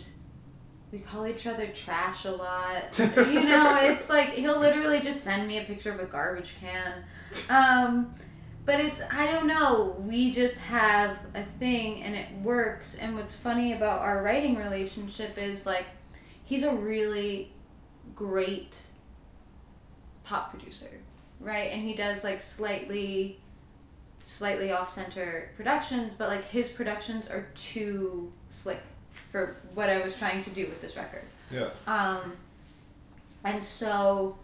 we 0.92 1.00
call 1.00 1.26
each 1.26 1.48
other 1.48 1.68
trash 1.68 2.26
a 2.26 2.32
lot. 2.32 3.00
you 3.00 3.44
know, 3.44 3.80
it's 3.82 4.10
like 4.10 4.30
he'll 4.30 4.60
literally 4.60 5.00
just 5.00 5.24
send 5.24 5.48
me 5.48 5.58
a 5.58 5.64
picture 5.64 5.92
of 5.92 6.00
a 6.00 6.06
garbage 6.06 6.54
can. 6.62 7.04
Um, 7.50 8.14
but 8.68 8.82
it's 8.82 9.02
I 9.10 9.32
don't 9.32 9.48
know. 9.48 9.96
We 9.98 10.30
just 10.30 10.58
have 10.58 11.18
a 11.34 11.44
thing 11.58 12.04
and 12.04 12.14
it 12.14 12.28
works. 12.44 12.96
And 12.96 13.16
what's 13.16 13.34
funny 13.34 13.72
about 13.74 14.02
our 14.02 14.22
writing 14.22 14.58
relationship 14.58 15.38
is 15.38 15.66
like 15.66 15.86
he's 16.44 16.64
a 16.64 16.76
really 16.76 17.54
great 18.14 18.78
pop 20.26 20.52
producer, 20.52 21.00
right? 21.40 21.72
And 21.72 21.82
he 21.82 21.96
does 21.96 22.26
like 22.26 22.42
slightly 22.42 23.40
slightly 24.26 24.74
off 24.74 24.92
center 24.92 25.52
productions, 25.56 26.14
but 26.14 26.28
like 26.28 26.44
his 26.44 26.70
productions 26.70 27.30
are 27.30 27.48
too 27.56 28.30
slick 28.50 28.82
for 29.32 29.56
what 29.76 29.90
I 29.90 30.04
was 30.04 30.18
trying 30.18 30.44
to 30.44 30.50
do 30.50 30.68
with 30.68 30.82
this 30.82 30.98
record. 30.98 31.24
yeah. 31.50 31.70
Um, 31.88 32.34
and 33.46 33.64
so 33.64 34.38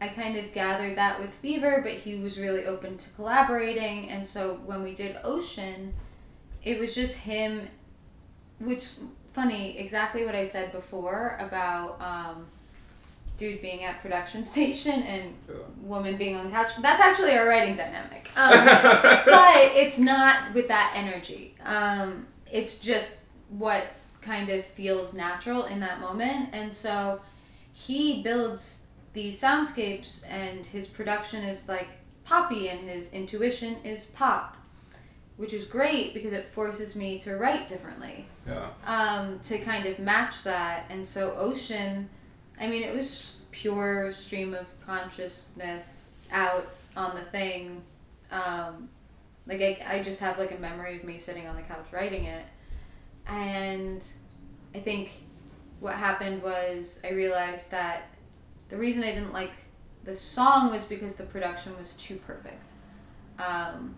I 0.00 0.08
kind 0.08 0.36
of 0.36 0.52
gathered 0.52 0.96
that 0.96 1.18
with 1.20 1.30
Fever, 1.34 1.80
but 1.82 1.92
he 1.92 2.16
was 2.20 2.38
really 2.38 2.66
open 2.66 2.98
to 2.98 3.10
collaborating. 3.10 4.08
And 4.10 4.26
so 4.26 4.60
when 4.64 4.82
we 4.82 4.94
did 4.94 5.16
Ocean, 5.24 5.92
it 6.62 6.78
was 6.78 6.94
just 6.94 7.16
him, 7.16 7.66
which, 8.60 8.94
funny, 9.32 9.76
exactly 9.78 10.24
what 10.24 10.34
I 10.36 10.44
said 10.44 10.70
before 10.72 11.36
about 11.40 12.00
um, 12.00 12.46
dude 13.38 13.60
being 13.60 13.82
at 13.84 14.00
production 14.00 14.44
station 14.54 15.02
and 15.02 15.34
Yeah. 15.48 15.54
woman 15.82 16.16
being 16.16 16.36
on 16.36 16.50
couch. 16.50 16.72
That's 16.80 17.00
actually 17.00 17.36
our 17.36 17.46
writing 17.48 17.74
dynamic. 17.74 18.28
Um, 18.36 18.64
but 19.26 19.72
it's 19.74 19.98
not 19.98 20.54
with 20.54 20.68
that 20.68 20.92
energy. 20.94 21.56
Um, 21.64 22.24
it's 22.50 22.78
just 22.78 23.10
what 23.48 23.84
kind 24.22 24.48
of 24.48 24.64
feels 24.64 25.12
natural 25.12 25.64
in 25.64 25.80
that 25.80 25.98
moment. 26.00 26.50
And 26.52 26.72
so 26.72 27.20
he 27.72 28.22
builds 28.22 28.82
these 29.12 29.40
soundscapes 29.40 30.22
and 30.28 30.64
his 30.66 30.86
production 30.86 31.44
is 31.44 31.68
like 31.68 31.88
poppy 32.24 32.68
and 32.68 32.88
his 32.88 33.12
intuition 33.12 33.76
is 33.84 34.04
pop, 34.06 34.56
which 35.36 35.52
is 35.52 35.64
great 35.64 36.14
because 36.14 36.32
it 36.32 36.46
forces 36.46 36.94
me 36.94 37.18
to 37.20 37.36
write 37.36 37.68
differently. 37.68 38.26
Yeah. 38.46 38.68
Um, 38.86 39.40
to 39.40 39.58
kind 39.58 39.86
of 39.86 39.98
match 39.98 40.42
that. 40.44 40.84
And 40.90 41.06
so 41.06 41.34
Ocean, 41.36 42.08
I 42.60 42.66
mean, 42.66 42.82
it 42.82 42.94
was 42.94 43.38
pure 43.50 44.12
stream 44.12 44.54
of 44.54 44.66
consciousness 44.84 46.12
out 46.30 46.68
on 46.96 47.14
the 47.14 47.22
thing. 47.22 47.82
Um, 48.30 48.88
like 49.46 49.62
I, 49.62 49.78
I 49.88 50.02
just 50.02 50.20
have 50.20 50.38
like 50.38 50.52
a 50.52 50.58
memory 50.58 50.96
of 50.96 51.04
me 51.04 51.18
sitting 51.18 51.46
on 51.46 51.56
the 51.56 51.62
couch 51.62 51.86
writing 51.92 52.24
it. 52.24 52.44
And 53.26 54.04
I 54.74 54.80
think 54.80 55.12
what 55.80 55.94
happened 55.94 56.42
was 56.42 57.00
I 57.04 57.10
realized 57.10 57.70
that 57.70 58.02
the 58.68 58.76
reason 58.76 59.02
I 59.02 59.12
didn't 59.14 59.32
like 59.32 59.52
the 60.04 60.16
song 60.16 60.70
was 60.70 60.84
because 60.84 61.16
the 61.16 61.24
production 61.24 61.76
was 61.76 61.92
too 61.94 62.16
perfect. 62.16 62.62
Um, 63.38 63.94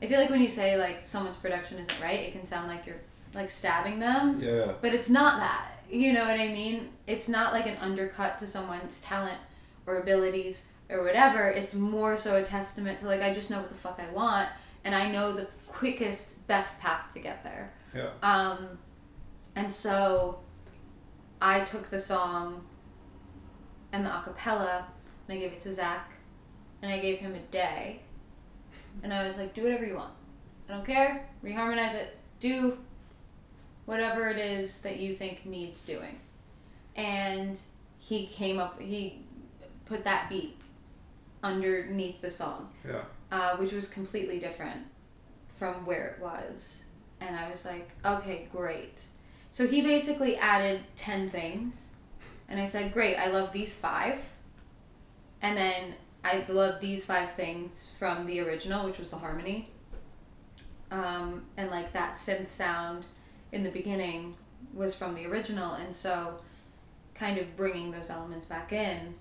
I 0.00 0.06
feel 0.06 0.20
like 0.20 0.30
when 0.30 0.40
you 0.40 0.50
say 0.50 0.76
like 0.76 1.04
someone's 1.04 1.36
production 1.36 1.78
isn't 1.78 2.00
right, 2.00 2.20
it 2.20 2.32
can 2.32 2.46
sound 2.46 2.68
like 2.68 2.86
you're 2.86 3.00
like 3.34 3.50
stabbing 3.50 3.98
them, 3.98 4.40
Yeah. 4.40 4.72
but 4.80 4.94
it's 4.94 5.10
not 5.10 5.38
that. 5.40 5.72
You 5.90 6.12
know 6.12 6.20
what 6.22 6.38
I 6.40 6.48
mean? 6.48 6.90
It's 7.06 7.28
not 7.28 7.52
like 7.52 7.66
an 7.66 7.76
undercut 7.80 8.38
to 8.40 8.46
someone's 8.46 9.00
talent 9.00 9.38
or 9.86 9.98
abilities 10.00 10.66
or 10.90 11.02
whatever. 11.02 11.48
It's 11.48 11.74
more 11.74 12.16
so 12.16 12.36
a 12.36 12.42
testament 12.42 12.98
to 13.00 13.06
like 13.06 13.20
I 13.22 13.34
just 13.34 13.50
know 13.50 13.58
what 13.58 13.68
the 13.68 13.74
fuck 13.74 14.00
I 14.00 14.12
want 14.12 14.48
and 14.84 14.94
I 14.94 15.10
know 15.10 15.34
the 15.34 15.48
quickest 15.66 16.46
best 16.46 16.78
path 16.80 17.12
to 17.14 17.18
get 17.20 17.42
there. 17.42 17.72
Yeah. 17.94 18.10
Um, 18.22 18.78
and 19.56 19.72
so 19.72 20.40
I 21.40 21.60
took 21.64 21.90
the 21.90 22.00
song 22.00 22.64
and 23.92 24.04
the 24.04 24.10
acapella 24.10 24.84
and 25.28 25.36
I 25.36 25.40
gave 25.40 25.52
it 25.52 25.60
to 25.62 25.74
Zach 25.74 26.10
and 26.82 26.92
I 26.92 26.98
gave 26.98 27.18
him 27.18 27.34
a 27.34 27.52
day. 27.52 28.00
And 29.02 29.12
I 29.12 29.26
was 29.26 29.36
like, 29.38 29.54
do 29.54 29.62
whatever 29.62 29.84
you 29.86 29.94
want. 29.94 30.12
I 30.68 30.72
don't 30.72 30.84
care. 30.86 31.26
Reharmonize 31.44 31.94
it. 31.94 32.16
Do 32.40 32.78
whatever 33.86 34.28
it 34.28 34.38
is 34.38 34.80
that 34.82 34.98
you 34.98 35.14
think 35.14 35.46
needs 35.46 35.80
doing. 35.82 36.18
And 36.96 37.58
he 37.98 38.26
came 38.26 38.58
up, 38.58 38.80
he 38.80 39.22
put 39.86 40.04
that 40.04 40.28
beat 40.28 40.56
underneath 41.42 42.20
the 42.20 42.30
song 42.30 42.68
Yeah. 42.86 43.02
uh, 43.30 43.56
which 43.56 43.72
was 43.72 43.88
completely 43.88 44.38
different 44.38 44.80
from 45.54 45.86
where 45.86 46.08
it 46.08 46.22
was. 46.22 46.84
And 47.20 47.34
I 47.36 47.50
was 47.50 47.64
like, 47.64 47.90
okay, 48.04 48.48
great. 48.52 49.00
So 49.50 49.66
he 49.66 49.80
basically 49.82 50.36
added 50.36 50.82
10 50.96 51.30
things. 51.30 51.94
And 52.48 52.60
I 52.60 52.66
said, 52.66 52.92
great, 52.92 53.16
I 53.16 53.28
love 53.28 53.52
these 53.52 53.74
five. 53.74 54.20
And 55.42 55.56
then 55.56 55.94
I 56.24 56.44
love 56.48 56.80
these 56.80 57.04
five 57.04 57.32
things 57.32 57.88
from 57.98 58.26
the 58.26 58.40
original, 58.40 58.86
which 58.86 58.98
was 58.98 59.10
the 59.10 59.16
harmony. 59.16 59.70
Um, 60.90 61.42
and 61.56 61.70
like 61.70 61.92
that 61.92 62.16
synth 62.16 62.48
sound 62.48 63.04
in 63.52 63.62
the 63.62 63.70
beginning 63.70 64.34
was 64.72 64.94
from 64.94 65.14
the 65.14 65.26
original. 65.26 65.74
And 65.74 65.94
so 65.94 66.40
kind 67.14 67.38
of 67.38 67.56
bringing 67.56 67.90
those 67.90 68.10
elements 68.10 68.46
back 68.46 68.72
in 68.72 69.14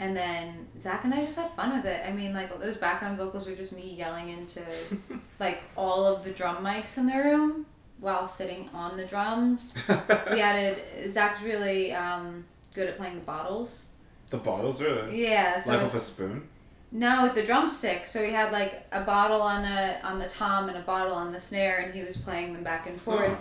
and 0.00 0.16
then 0.16 0.66
Zach 0.80 1.04
and 1.04 1.14
I 1.14 1.24
just 1.24 1.36
had 1.36 1.50
fun 1.50 1.76
with 1.76 1.86
it. 1.86 2.02
I 2.06 2.12
mean, 2.12 2.34
like 2.34 2.58
those 2.60 2.76
background 2.76 3.16
vocals 3.16 3.46
were 3.46 3.54
just 3.54 3.72
me 3.72 3.94
yelling 3.96 4.28
into 4.28 4.60
like 5.40 5.62
all 5.76 6.04
of 6.04 6.24
the 6.24 6.30
drum 6.30 6.64
mics 6.64 6.98
in 6.98 7.06
the 7.06 7.16
room 7.16 7.66
while 8.00 8.26
sitting 8.26 8.68
on 8.74 8.96
the 8.96 9.04
drums. 9.06 9.74
we 10.30 10.40
added 10.40 11.10
Zach's 11.10 11.42
really 11.42 11.92
um, 11.92 12.44
good 12.74 12.88
at 12.88 12.96
playing 12.96 13.14
the 13.14 13.20
bottles. 13.20 13.86
the 14.30 14.36
bottles 14.38 14.82
really. 14.82 15.22
Yeah, 15.22 15.58
so 15.58 15.72
like 15.72 15.84
with 15.84 15.94
a 15.94 16.00
spoon. 16.00 16.48
no, 16.92 17.22
with 17.24 17.34
the 17.34 17.42
drumstick. 17.42 18.06
So 18.06 18.22
he 18.24 18.32
had 18.32 18.52
like 18.52 18.84
a 18.92 19.02
bottle 19.04 19.40
on 19.40 19.62
the 19.62 20.06
on 20.06 20.18
the 20.18 20.28
tom 20.28 20.68
and 20.68 20.76
a 20.78 20.82
bottle 20.82 21.14
on 21.14 21.32
the 21.32 21.40
snare, 21.40 21.78
and 21.80 21.94
he 21.94 22.02
was 22.02 22.16
playing 22.16 22.52
them 22.52 22.62
back 22.64 22.86
and 22.86 23.00
forth. 23.00 23.38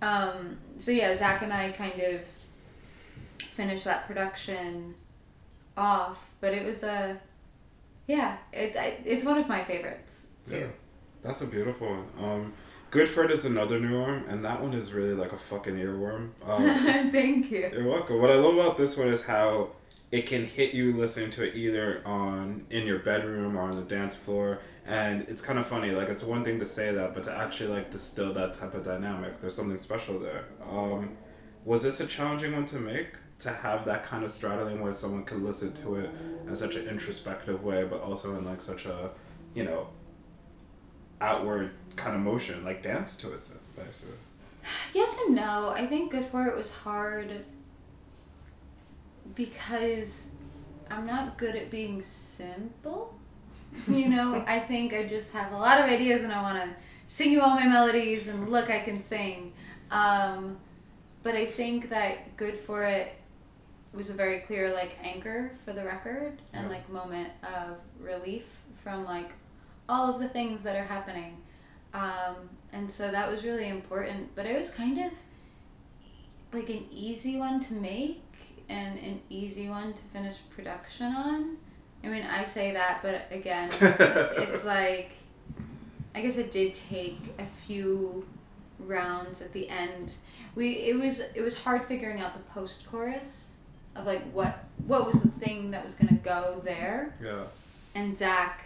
Um, 0.00 0.58
so 0.78 0.90
yeah, 0.90 1.14
Zach 1.16 1.42
and 1.42 1.52
I 1.52 1.70
kind 1.72 2.00
of 2.00 2.22
finished 3.38 3.84
that 3.84 4.06
production 4.06 4.94
off, 5.76 6.30
but 6.40 6.52
it 6.52 6.64
was 6.66 6.82
a 6.82 7.18
yeah, 8.08 8.36
it, 8.52 8.76
I, 8.76 8.98
it's 9.04 9.24
one 9.24 9.38
of 9.38 9.48
my 9.48 9.62
favorites 9.62 10.26
Yeah. 10.46 10.58
too. 10.60 10.70
That's 11.22 11.42
a 11.42 11.46
beautiful 11.46 11.86
one. 11.88 12.06
Um, 12.20 12.52
Good 12.92 13.08
For 13.08 13.24
It 13.24 13.30
is 13.30 13.46
another 13.46 13.80
new 13.80 14.02
one, 14.02 14.26
and 14.28 14.44
that 14.44 14.60
one 14.60 14.74
is 14.74 14.92
really 14.92 15.14
like 15.14 15.32
a 15.32 15.38
fucking 15.38 15.76
earworm. 15.76 16.32
Um, 16.46 17.10
Thank 17.10 17.50
you. 17.50 17.70
You're 17.72 17.88
welcome. 17.88 18.20
What 18.20 18.28
I 18.28 18.34
love 18.34 18.58
about 18.58 18.76
this 18.76 18.98
one 18.98 19.08
is 19.08 19.24
how 19.24 19.70
it 20.10 20.26
can 20.26 20.44
hit 20.44 20.74
you 20.74 20.94
listening 20.94 21.30
to 21.30 21.42
it 21.42 21.56
either 21.56 22.02
on 22.04 22.66
in 22.68 22.86
your 22.86 22.98
bedroom 22.98 23.56
or 23.56 23.62
on 23.62 23.76
the 23.76 23.82
dance 23.82 24.14
floor. 24.14 24.58
And 24.84 25.22
it's 25.22 25.40
kind 25.40 25.58
of 25.58 25.66
funny, 25.66 25.92
like 25.92 26.10
it's 26.10 26.22
one 26.22 26.44
thing 26.44 26.58
to 26.58 26.66
say 26.66 26.92
that, 26.92 27.14
but 27.14 27.24
to 27.24 27.34
actually 27.34 27.70
like 27.70 27.90
distill 27.90 28.34
that 28.34 28.52
type 28.52 28.74
of 28.74 28.84
dynamic, 28.84 29.40
there's 29.40 29.56
something 29.56 29.78
special 29.78 30.18
there. 30.18 30.44
Um, 30.70 31.16
was 31.64 31.82
this 31.82 31.98
a 32.00 32.06
challenging 32.06 32.52
one 32.52 32.66
to 32.66 32.76
make? 32.76 33.14
To 33.38 33.50
have 33.50 33.86
that 33.86 34.04
kind 34.04 34.22
of 34.22 34.30
straddling 34.30 34.82
where 34.82 34.92
someone 34.92 35.24
could 35.24 35.42
listen 35.42 35.72
to 35.82 35.94
it 35.94 36.10
in 36.46 36.54
such 36.54 36.76
an 36.76 36.86
introspective 36.86 37.64
way, 37.64 37.84
but 37.84 38.02
also 38.02 38.36
in 38.36 38.44
like 38.44 38.60
such 38.60 38.84
a, 38.84 39.12
you 39.54 39.64
know, 39.64 39.88
outward 41.22 41.70
kind 41.96 42.14
of 42.16 42.22
motion, 42.22 42.64
like 42.64 42.82
dance 42.82 43.16
to 43.18 43.32
it, 43.32 43.48
basically. 43.76 44.14
Yes 44.94 45.18
and 45.26 45.34
no. 45.36 45.70
I 45.70 45.86
think 45.86 46.12
Good 46.12 46.24
For 46.26 46.46
It 46.46 46.56
was 46.56 46.70
hard 46.70 47.44
because 49.34 50.32
I'm 50.90 51.06
not 51.06 51.38
good 51.38 51.56
at 51.56 51.70
being 51.70 52.02
simple. 52.02 53.14
You 53.88 54.10
know, 54.10 54.44
I 54.46 54.60
think 54.60 54.92
I 54.92 55.08
just 55.08 55.32
have 55.32 55.52
a 55.52 55.56
lot 55.56 55.78
of 55.80 55.86
ideas 55.86 56.24
and 56.24 56.32
I 56.32 56.42
want 56.42 56.62
to 56.62 56.68
sing 57.06 57.32
you 57.32 57.40
all 57.40 57.54
my 57.54 57.66
melodies 57.66 58.28
and 58.28 58.50
look, 58.50 58.68
I 58.68 58.80
can 58.80 59.02
sing. 59.02 59.54
Um, 59.90 60.58
but 61.22 61.34
I 61.34 61.46
think 61.46 61.88
that 61.88 62.36
Good 62.36 62.58
For 62.58 62.84
It 62.84 63.14
was 63.94 64.10
a 64.10 64.14
very 64.14 64.40
clear 64.40 64.74
like 64.74 64.98
anchor 65.02 65.52
for 65.64 65.72
the 65.72 65.82
record 65.84 66.42
and 66.52 66.64
Yeah. 66.66 66.70
like 66.76 66.88
moment 66.90 67.30
of 67.42 67.78
relief 67.98 68.44
from 68.84 69.06
like 69.06 69.30
all 69.88 70.14
of 70.14 70.20
the 70.20 70.28
things 70.28 70.62
that 70.64 70.76
are 70.76 70.84
happening. 70.84 71.38
Um, 71.94 72.36
and 72.72 72.90
so 72.90 73.10
that 73.10 73.30
was 73.30 73.44
really 73.44 73.68
important. 73.68 74.34
But 74.34 74.46
it 74.46 74.56
was 74.56 74.70
kind 74.70 74.98
of 74.98 75.12
like 76.52 76.68
an 76.68 76.86
easy 76.90 77.38
one 77.38 77.60
to 77.60 77.74
make 77.74 78.22
and 78.68 78.98
an 78.98 79.20
easy 79.30 79.68
one 79.68 79.92
to 79.92 80.02
finish 80.12 80.36
production 80.54 81.06
on. 81.14 81.56
I 82.04 82.08
mean, 82.08 82.22
I 82.22 82.44
say 82.44 82.72
that, 82.72 83.00
but 83.02 83.26
again, 83.30 83.68
it's, 83.68 83.80
it's 84.00 84.64
like 84.64 85.10
I 86.14 86.20
guess 86.20 86.36
it 86.36 86.50
did 86.52 86.74
take 86.74 87.18
a 87.38 87.46
few 87.46 88.26
rounds 88.78 89.40
at 89.40 89.52
the 89.52 89.68
end. 89.68 90.12
We 90.54 90.70
it 90.78 90.96
was 90.96 91.20
it 91.34 91.40
was 91.42 91.56
hard 91.56 91.86
figuring 91.86 92.20
out 92.20 92.34
the 92.34 92.42
post 92.52 92.86
chorus 92.90 93.48
of 93.96 94.06
like 94.06 94.22
what 94.32 94.64
what 94.86 95.06
was 95.06 95.20
the 95.22 95.28
thing 95.28 95.70
that 95.70 95.84
was 95.84 95.94
gonna 95.94 96.20
go 96.22 96.60
there 96.64 97.14
Yeah. 97.22 97.44
and 97.94 98.14
Zach 98.14 98.64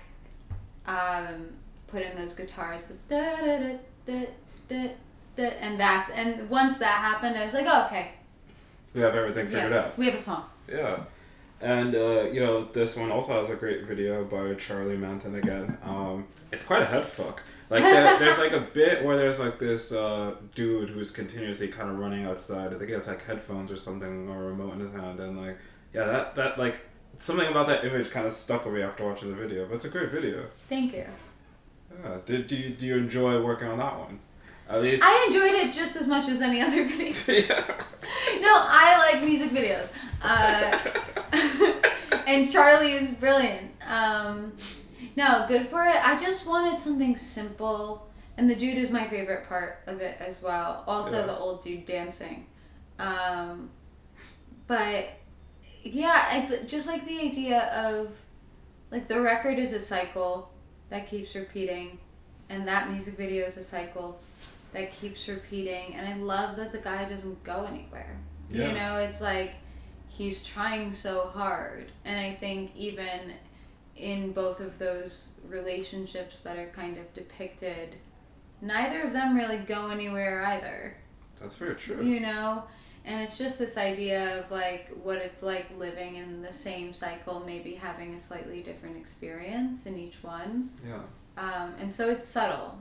um, 0.86 1.48
put 1.96 2.04
in 2.04 2.14
those 2.14 2.34
guitars, 2.34 2.92
da 3.08 3.36
da 3.36 3.58
da 3.58 3.78
da 4.06 4.26
da 4.68 4.90
da, 5.36 5.42
and 5.60 5.80
that, 5.80 6.10
and 6.14 6.50
once 6.50 6.78
that 6.78 6.98
happened, 7.00 7.38
I 7.38 7.46
was 7.46 7.54
like, 7.54 7.64
oh, 7.66 7.86
okay, 7.86 8.10
We 8.94 9.00
have 9.00 9.14
everything 9.14 9.46
figured 9.46 9.72
yeah, 9.72 9.78
out. 9.78 9.96
we 9.96 10.04
have 10.06 10.14
a 10.14 10.18
song. 10.18 10.44
Yeah. 10.68 10.98
And 11.62 11.94
uh, 11.94 12.24
you 12.30 12.40
know, 12.40 12.64
this 12.66 12.98
one 12.98 13.10
also 13.10 13.32
has 13.38 13.48
a 13.48 13.56
great 13.56 13.84
video 13.84 14.24
by 14.24 14.52
Charlie 14.54 14.98
Manton 14.98 15.36
again. 15.36 15.78
Um, 15.82 16.26
it's 16.52 16.64
quite 16.64 16.82
a 16.82 16.84
head 16.84 17.06
fuck. 17.06 17.42
Like 17.70 17.82
there, 17.82 18.18
there's 18.18 18.38
like 18.38 18.52
a 18.52 18.60
bit 18.60 19.02
where 19.02 19.16
there's 19.16 19.38
like 19.38 19.58
this 19.58 19.90
uh, 19.90 20.34
dude 20.54 20.90
who's 20.90 21.10
continuously 21.10 21.68
kind 21.68 21.88
of 21.88 21.98
running 21.98 22.26
outside. 22.26 22.74
I 22.74 22.76
think 22.76 22.88
he 22.88 22.92
has 22.92 23.06
like 23.08 23.24
headphones 23.24 23.72
or 23.72 23.76
something 23.76 24.28
or 24.28 24.42
a 24.42 24.46
remote 24.48 24.74
in 24.74 24.80
his 24.80 24.92
hand, 24.92 25.18
and 25.18 25.40
like 25.40 25.56
yeah, 25.94 26.04
that 26.04 26.34
that 26.34 26.58
like 26.58 26.78
something 27.16 27.48
about 27.48 27.68
that 27.68 27.86
image 27.86 28.10
kind 28.10 28.26
of 28.26 28.34
stuck 28.34 28.66
with 28.66 28.74
me 28.74 28.82
after 28.82 29.06
watching 29.06 29.30
the 29.30 29.34
video. 29.34 29.64
But 29.64 29.76
it's 29.76 29.86
a 29.86 29.90
great 29.90 30.10
video. 30.10 30.44
Thank 30.68 30.92
you. 30.92 31.06
Yeah. 32.02 32.18
Did 32.24 32.46
do 32.46 32.56
you, 32.56 32.70
do 32.70 32.86
you 32.86 32.96
enjoy 32.96 33.42
working 33.44 33.68
on 33.68 33.78
that 33.78 33.98
one? 33.98 34.18
At 34.68 34.82
least. 34.82 35.04
I 35.04 35.24
enjoyed 35.28 35.54
it 35.54 35.72
just 35.72 35.94
as 35.96 36.06
much 36.06 36.28
as 36.28 36.40
any 36.40 36.60
other 36.60 36.84
video. 36.88 37.14
yeah. 37.28 37.64
no, 38.40 38.52
I 38.52 39.12
like 39.12 39.24
music 39.24 39.50
videos. 39.50 39.88
Uh, 40.22 40.78
and 42.26 42.50
Charlie 42.50 42.92
is 42.92 43.12
brilliant. 43.14 43.70
Um, 43.88 44.52
no, 45.14 45.44
good 45.48 45.68
for 45.68 45.84
it. 45.84 45.96
I 46.04 46.18
just 46.18 46.46
wanted 46.46 46.80
something 46.80 47.16
simple, 47.16 48.08
and 48.36 48.50
the 48.50 48.56
dude 48.56 48.76
is 48.76 48.90
my 48.90 49.06
favorite 49.06 49.48
part 49.48 49.78
of 49.86 50.00
it 50.00 50.16
as 50.20 50.42
well. 50.42 50.82
Also, 50.86 51.20
Yeah. 51.20 51.26
the 51.26 51.38
old 51.38 51.62
dude 51.62 51.86
dancing. 51.86 52.46
Um, 52.98 53.70
but 54.66 55.06
yeah, 55.84 56.26
I, 56.50 56.64
just 56.66 56.86
like 56.88 57.06
the 57.06 57.20
idea 57.20 57.60
of 57.72 58.10
like 58.90 59.06
the 59.06 59.20
record 59.20 59.58
is 59.58 59.72
a 59.72 59.80
cycle 59.80 60.50
that 60.90 61.08
keeps 61.08 61.34
repeating, 61.34 61.98
and 62.48 62.66
that 62.68 62.90
music 62.90 63.16
video 63.16 63.46
is 63.46 63.56
a 63.56 63.64
cycle 63.64 64.20
that 64.72 64.92
keeps 64.92 65.26
repeating 65.26 65.94
and 65.94 66.06
I 66.06 66.16
love 66.16 66.56
that 66.56 66.70
the 66.70 66.78
guy 66.78 67.08
doesn't 67.08 67.42
go 67.44 67.66
anywhere. 67.70 68.18
Yeah. 68.50 68.68
You 68.68 68.74
know, 68.74 68.96
it's 68.96 69.20
like 69.20 69.52
he's 70.08 70.44
trying 70.44 70.92
so 70.92 71.30
hard. 71.32 71.86
And 72.04 72.18
I 72.18 72.34
think 72.34 72.72
even 72.76 73.32
in 73.96 74.32
both 74.32 74.60
of 74.60 74.78
those 74.78 75.28
relationships 75.48 76.40
that 76.40 76.58
are 76.58 76.68
kind 76.74 76.98
of 76.98 77.12
depicted, 77.14 77.94
neither 78.60 79.02
of 79.02 79.12
them 79.12 79.34
really 79.34 79.58
go 79.58 79.88
anywhere 79.88 80.44
either. 80.44 80.94
That's 81.40 81.56
very 81.56 81.74
true. 81.74 82.04
You 82.04 82.20
know? 82.20 82.64
And 83.06 83.20
it's 83.20 83.38
just 83.38 83.58
this 83.58 83.76
idea 83.76 84.40
of 84.40 84.50
like 84.50 84.90
what 85.02 85.18
it's 85.18 85.42
like 85.42 85.66
living 85.78 86.16
in 86.16 86.42
the 86.42 86.52
same 86.52 86.92
cycle, 86.92 87.42
maybe 87.46 87.74
having 87.74 88.14
a 88.14 88.20
slightly 88.20 88.62
different 88.62 88.96
experience 88.96 89.86
in 89.86 89.96
each 89.96 90.16
one. 90.22 90.70
Yeah. 90.84 91.02
Um, 91.38 91.74
and 91.78 91.94
so 91.94 92.10
it's 92.10 92.26
subtle. 92.26 92.76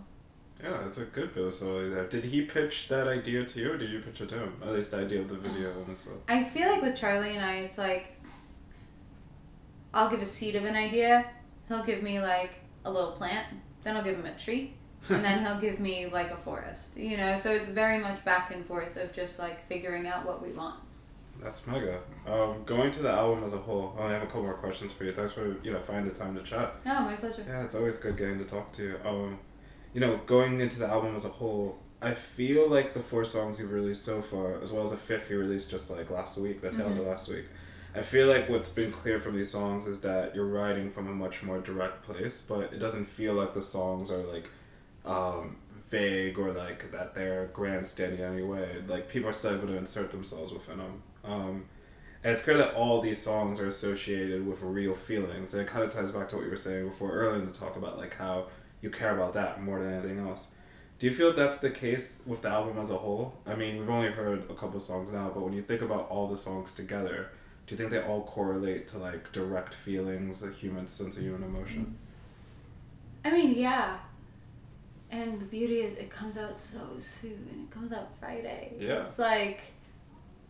Yeah, 0.64 0.88
it's 0.88 0.98
a 0.98 1.04
good 1.04 1.36
bit 1.36 1.44
of 1.44 1.54
subtlety 1.54 1.90
there. 1.90 2.08
Did 2.08 2.24
he 2.26 2.46
pitch 2.46 2.88
that 2.88 3.08
idea 3.08 3.46
to 3.46 3.60
you, 3.60 3.74
or 3.74 3.78
did 3.78 3.92
you 3.92 4.00
pitch 4.00 4.22
it 4.22 4.30
to 4.30 4.40
him? 4.40 4.54
At 4.64 4.70
least 4.70 4.92
the 4.92 4.98
idea 4.98 5.22
of 5.22 5.30
the 5.30 5.36
video 5.36 5.72
and 5.86 5.96
stuff. 5.96 6.16
I 6.28 6.44
feel 6.44 6.72
like 6.72 6.82
with 6.82 6.98
Charlie 6.98 7.36
and 7.36 7.46
I, 7.46 7.58
it's 7.58 7.78
like 7.78 8.16
I'll 9.94 10.10
give 10.10 10.22
a 10.22 10.26
seed 10.26 10.56
of 10.56 10.66
an 10.66 10.76
idea. 10.76 11.26
He'll 11.68 11.84
give 11.84 12.02
me 12.02 12.20
like 12.20 12.52
a 12.84 12.92
little 12.92 13.12
plant. 13.12 13.48
Then 13.84 13.96
I'll 13.96 14.04
give 14.04 14.18
him 14.18 14.26
a 14.26 14.34
tree. 14.34 14.74
And 15.10 15.24
then 15.24 15.46
he'll 15.46 15.60
give 15.60 15.80
me 15.80 16.08
like 16.08 16.32
a 16.32 16.38
forest. 16.38 16.90
You 16.96 17.18
know, 17.18 17.38
so 17.38 17.52
it's 17.52 17.68
very 17.68 18.00
much 18.00 18.24
back 18.26 18.52
and 18.54 18.66
forth 18.66 18.96
of 18.98 19.14
just 19.14 19.40
like 19.40 19.68
figuring 19.68 20.08
out 20.08 20.26
what 20.26 20.42
we 20.42 20.52
want. 20.52 20.80
That's 21.42 21.68
mega. 21.68 22.00
Um, 22.26 22.64
going 22.66 22.92
to 22.92 23.02
the 23.02 23.12
album 23.12 23.44
as 23.44 23.54
a 23.54 23.58
whole, 23.58 23.94
I 23.98 24.04
only 24.04 24.14
have 24.14 24.24
a 24.24 24.26
couple 24.28 24.44
more 24.44 24.54
questions 24.54 24.94
for 24.94 25.04
you. 25.04 25.12
Thanks 25.12 25.34
for 25.34 25.58
you 25.64 25.72
know 25.72 25.80
finding 25.82 26.12
the 26.12 26.18
time 26.18 26.36
to 26.36 26.44
chat. 26.44 26.76
Oh, 26.86 27.04
my 27.04 27.16
pleasure. 27.16 27.44
Yeah, 27.48 27.64
it's 27.64 27.76
always 27.76 27.98
good 27.98 28.18
getting 28.18 28.40
to 28.40 28.46
talk 28.46 28.72
to 28.74 28.84
you. 28.84 29.00
Um, 29.06 29.40
you 29.94 30.02
know, 30.02 30.20
going 30.26 30.60
into 30.60 30.80
the 30.80 30.88
album 30.88 31.16
as 31.16 31.26
a 31.26 31.30
whole, 31.30 31.78
I 32.02 32.14
feel 32.14 32.70
like 32.70 32.94
the 32.94 33.00
four 33.00 33.26
songs 33.26 33.60
you've 33.60 33.72
released 33.72 34.04
so 34.04 34.22
far, 34.22 34.62
as 34.62 34.72
well 34.72 34.84
as 34.84 34.92
the 34.92 34.98
fifth 34.98 35.30
you 35.30 35.40
released 35.40 35.72
just 35.72 35.90
like 35.92 36.10
last 36.10 36.38
week, 36.38 36.62
the 36.62 36.70
tail 36.70 36.88
end 36.88 37.00
of 37.00 37.06
last 37.06 37.30
week. 37.30 37.46
I 37.96 38.02
feel 38.02 38.28
like 38.28 38.50
what's 38.50 38.70
been 38.70 38.92
clear 38.92 39.22
from 39.22 39.38
these 39.38 39.52
songs 39.52 39.88
is 39.88 40.02
that 40.02 40.36
you're 40.36 40.48
writing 40.48 40.92
from 40.92 41.08
a 41.08 41.14
much 41.14 41.44
more 41.44 41.60
direct 41.60 42.04
place, 42.04 42.42
but 42.42 42.74
it 42.74 42.80
doesn't 42.80 43.06
feel 43.06 43.34
like 43.34 43.54
the 43.54 43.62
songs 43.62 44.12
are 44.12 44.18
like 44.18 44.50
um, 45.06 45.58
vague 45.90 46.38
or 46.38 46.52
like 46.52 46.92
that 46.92 47.16
they're 47.16 47.48
grandstanding 47.54 48.22
anyway. 48.22 48.82
Like 48.88 49.10
people 49.10 49.30
are 49.30 49.34
still 49.34 49.56
able 49.56 49.68
to 49.68 49.78
insert 49.78 50.12
themselves 50.12 50.52
within 50.52 50.78
them. 50.78 51.04
Um, 51.24 51.66
and 52.24 52.32
it's 52.32 52.44
clear 52.44 52.58
that 52.58 52.74
all 52.74 53.02
these 53.02 53.22
songs 53.22 53.60
are 53.60 53.68
associated 53.68 54.48
with 54.48 54.62
real 54.64 54.96
feelings, 54.96 55.54
and 55.54 55.62
it 55.62 55.68
kind 55.68 55.84
of 55.84 55.92
ties 55.92 56.12
back 56.12 56.28
to 56.30 56.38
what 56.38 56.46
you 56.46 56.52
were 56.52 56.58
saying 56.58 56.90
before 56.90 57.12
earlier 57.12 57.40
in 57.40 57.46
the 57.46 57.52
talk 57.52 57.76
about 57.76 57.98
like 57.98 58.16
how 58.16 58.48
you 58.82 58.90
care 58.90 59.16
about 59.16 59.34
that 59.34 59.62
more 59.62 59.82
than 59.82 59.94
anything 59.94 60.20
else. 60.28 60.56
Do 60.98 61.08
you 61.08 61.14
feel 61.14 61.34
that's 61.34 61.60
the 61.60 61.70
case 61.70 62.26
with 62.26 62.42
the 62.42 62.50
album 62.50 62.80
as 62.80 62.90
a 62.90 62.96
whole? 62.96 63.36
I 63.46 63.54
mean, 63.54 63.78
we've 63.78 63.90
only 63.90 64.10
heard 64.10 64.50
a 64.50 64.54
couple 64.54 64.80
songs 64.80 65.12
now, 65.12 65.30
but 65.34 65.44
when 65.44 65.54
you 65.54 65.62
think 65.62 65.82
about 65.82 66.08
all 66.10 66.28
the 66.28 66.38
songs 66.38 66.74
together, 66.74 67.30
do 67.68 67.74
you 67.76 67.78
think 67.78 67.92
they 67.92 68.02
all 68.02 68.24
correlate 68.24 68.88
to 68.90 68.98
like 68.98 69.32
direct 69.32 69.74
feelings, 69.74 70.42
a 70.42 70.52
human 70.52 70.88
sense 70.88 71.18
of 71.18 71.24
human 71.24 71.44
emotion? 71.44 71.98
I 73.26 73.32
mean, 73.32 73.56
yeah. 73.56 73.98
And 75.16 75.40
the 75.40 75.46
beauty 75.46 75.80
is, 75.80 75.96
it 75.96 76.10
comes 76.10 76.38
out 76.38 76.58
so 76.58 76.80
soon. 77.00 77.68
It 77.70 77.74
comes 77.74 77.94
out 77.94 78.10
Friday. 78.20 78.74
Yeah. 78.78 79.06
It's 79.06 79.18
like, 79.18 79.62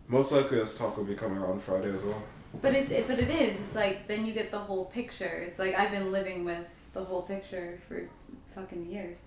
Most 0.07 0.31
likely, 0.31 0.57
this 0.57 0.75
talk 0.75 0.97
will 0.97 1.03
be 1.03 1.13
coming 1.13 1.37
out 1.37 1.49
on 1.49 1.59
Friday 1.59 1.91
as 1.93 2.03
well. 2.03 2.23
but 2.63 2.73
it, 2.73 2.89
it, 2.89 3.07
but 3.07 3.19
it 3.19 3.29
is. 3.29 3.61
It's 3.61 3.75
like 3.75 4.07
then 4.07 4.25
you 4.25 4.33
get 4.33 4.49
the 4.49 4.57
whole 4.57 4.85
picture. 4.85 5.45
It's 5.47 5.59
like 5.59 5.75
I've 5.75 5.91
been 5.91 6.11
living 6.11 6.45
with 6.45 6.65
the 6.93 7.03
whole 7.03 7.21
picture 7.21 7.79
for 7.87 8.09
fucking 8.55 8.89
years. 8.89 9.17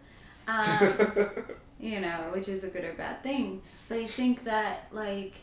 Um, 0.48 0.64
you 1.78 2.00
know, 2.00 2.30
which 2.34 2.48
is 2.48 2.64
a 2.64 2.68
good 2.68 2.84
or 2.84 2.94
bad 2.94 3.22
thing. 3.22 3.62
But 3.88 3.98
I 3.98 4.06
think 4.06 4.42
that 4.44 4.88
like 4.90 5.34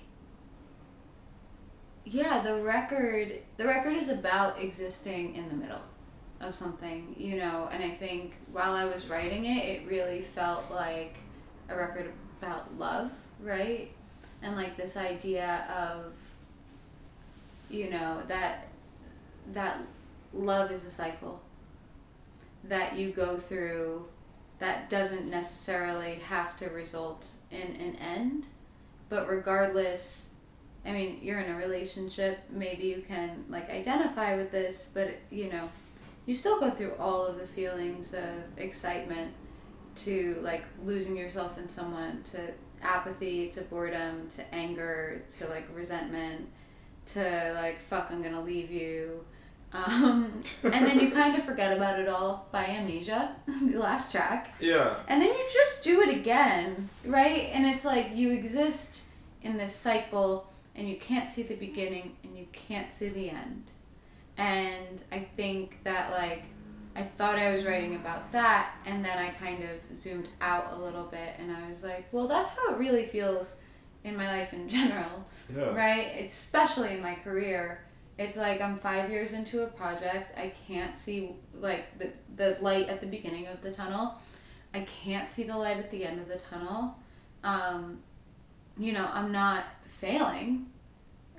yeah, 2.04 2.42
the 2.42 2.62
record 2.62 3.40
the 3.58 3.66
record 3.66 3.96
is 3.96 4.10
about 4.10 4.60
existing 4.60 5.36
in 5.36 5.48
the 5.50 5.56
middle 5.56 5.82
of 6.42 6.54
something, 6.54 7.16
you 7.18 7.38
know, 7.38 7.70
and 7.72 7.84
I 7.84 7.92
think 7.92 8.36
while 8.52 8.74
I 8.74 8.86
was 8.86 9.08
writing 9.08 9.46
it, 9.46 9.64
it 9.64 9.88
really 9.88 10.22
felt 10.22 10.70
like 10.72 11.16
a 11.70 11.76
record 11.76 12.12
about 12.42 12.78
love, 12.78 13.12
right? 13.42 13.90
And 14.42 14.56
like 14.56 14.78
this 14.78 14.98
idea 14.98 15.66
of 15.76 16.14
you 17.70 17.90
know, 17.90 18.22
that 18.28 18.68
that 19.54 19.86
love 20.34 20.72
is 20.72 20.84
a 20.86 20.90
cycle 20.90 21.42
that 22.66 22.96
you 22.96 23.12
go 23.12 23.38
through 23.38 24.06
that 24.60 24.90
doesn't 24.90 25.30
necessarily 25.30 26.16
have 26.16 26.58
to 26.58 26.70
result 26.70 27.28
in 27.52 27.76
an 27.76 27.96
end. 27.98 28.46
But 29.10 29.30
regardless, 29.30 30.30
I 30.86 30.92
mean, 30.92 31.20
you're 31.22 31.40
in 31.40 31.52
a 31.52 31.58
relationship, 31.58 32.40
maybe 32.50 32.84
you 32.84 33.04
can 33.08 33.46
like 33.50 33.70
identify 33.70 34.36
with 34.36 34.52
this, 34.52 34.90
but 34.94 35.16
you 35.30 35.52
know, 35.52 35.70
you 36.26 36.36
still 36.36 36.60
go 36.60 36.72
through 36.72 36.94
all 37.00 37.26
of 37.26 37.40
the 37.40 37.48
feelings 37.48 38.14
of 38.14 38.58
excitement 38.58 39.32
to 39.96 40.40
like 40.42 40.64
losing 40.84 41.16
yourself 41.16 41.58
in 41.58 41.70
someone, 41.70 42.22
to 42.32 42.40
apathy, 42.82 43.50
to 43.50 43.62
boredom, 43.62 44.28
to 44.36 44.54
anger, 44.54 45.22
to 45.38 45.48
like 45.48 45.68
resentment, 45.74 46.48
to 47.08 47.54
like 47.56 47.80
fuck, 47.80 48.08
I'm 48.12 48.22
gonna 48.22 48.42
leave 48.42 48.72
you. 48.72 49.24
Um, 49.74 50.44
and 50.64 50.86
then 50.86 51.00
you 51.00 51.12
kind 51.12 51.38
of 51.38 51.44
forget 51.44 51.76
about 51.76 52.00
it 52.00 52.08
all 52.08 52.48
by 52.52 52.66
amnesia, 52.66 53.36
the 53.48 53.78
last 53.78 54.12
track. 54.12 54.54
Yeah. 54.60 54.96
And 55.08 55.22
then 55.22 55.30
you 55.30 55.46
just 55.54 55.84
do 55.84 56.02
it 56.02 56.10
again, 56.10 56.90
right? 57.06 57.50
And 57.54 57.66
it's 57.66 57.86
like 57.86 58.16
you 58.16 58.32
exist 58.32 59.02
in 59.44 59.58
this 59.58 59.76
cycle 59.76 60.48
and 60.76 60.90
you 60.90 60.98
can't 60.98 61.30
see 61.30 61.44
the 61.44 61.56
beginning 61.56 62.16
and 62.24 62.38
you 62.38 62.48
can't 62.52 62.92
see 62.92 63.10
the 63.10 63.30
end. 63.30 63.64
And 64.38 65.02
I 65.12 65.20
think 65.36 65.78
that, 65.84 66.12
like, 66.12 66.44
I 66.96 67.04
thought 67.04 67.38
I 67.38 67.54
was 67.54 67.66
writing 67.66 67.96
about 67.96 68.32
that, 68.32 68.76
and 68.86 69.04
then 69.04 69.18
I 69.18 69.30
kind 69.32 69.64
of 69.64 69.98
zoomed 70.00 70.30
out 70.40 70.74
a 70.74 70.82
little 70.82 71.04
bit 71.04 71.36
and 71.40 71.52
I 71.52 71.70
was 71.70 71.84
like, 71.84 72.06
well, 72.14 72.28
that's 72.28 72.56
how 72.56 72.74
it 72.74 72.78
really 72.80 73.06
feels 73.06 73.58
in 74.06 74.16
my 74.16 74.28
life 74.28 74.54
in 74.54 74.70
general, 74.78 75.26
Yeah. 75.54 75.76
right? 75.76 76.14
Especially 76.24 76.94
in 76.94 77.02
my 77.02 77.16
career. 77.16 77.82
It's 78.18 78.38
like 78.38 78.62
I'm 78.62 78.80
five 78.80 79.10
years 79.10 79.34
into 79.34 79.64
a 79.64 79.68
project. 79.68 80.32
I 80.38 80.54
can't 80.68 80.98
see 80.98 81.32
like 81.60 81.84
the 82.00 82.08
the 82.38 82.58
light 82.62 82.88
at 82.88 83.02
the 83.02 83.08
beginning 83.08 83.48
of 83.48 83.62
the 83.62 83.72
tunnel. 83.72 84.16
I 84.74 84.82
can't 85.04 85.30
see 85.30 85.44
the 85.44 85.58
light 85.58 85.78
at 85.78 85.92
the 85.92 86.06
end 86.06 86.22
of 86.22 86.30
the 86.30 86.38
tunnel. 86.50 86.96
Um, 87.44 88.00
you 88.78 88.94
know, 88.94 89.10
I'm 89.14 89.34
not 89.34 89.66
failing, 90.00 90.68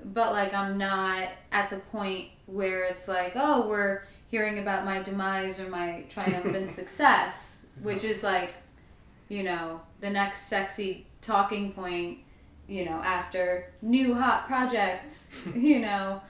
but 0.04 0.32
like 0.32 0.52
I'm 0.52 0.76
not 0.76 1.28
at 1.50 1.70
the 1.70 1.78
point 1.78 2.28
where 2.46 2.84
it's 2.84 3.08
like, 3.08 3.32
oh, 3.34 3.68
we're 3.68 4.02
hearing 4.30 4.58
about 4.58 4.84
my 4.84 5.02
demise 5.02 5.60
or 5.60 5.68
my 5.68 6.04
triumphant 6.08 6.72
success, 6.80 7.66
which 7.82 8.04
is 8.04 8.22
like, 8.22 8.54
you 9.28 9.42
know, 9.42 9.80
the 10.00 10.10
next 10.10 10.42
sexy 10.42 11.06
talking 11.22 11.72
point, 11.72 12.18
you 12.68 12.84
know, 12.84 13.02
after 13.02 13.72
new 13.82 14.14
hot 14.14 14.46
projects, 14.46 15.30
you 15.54 15.80
know. 15.80 16.20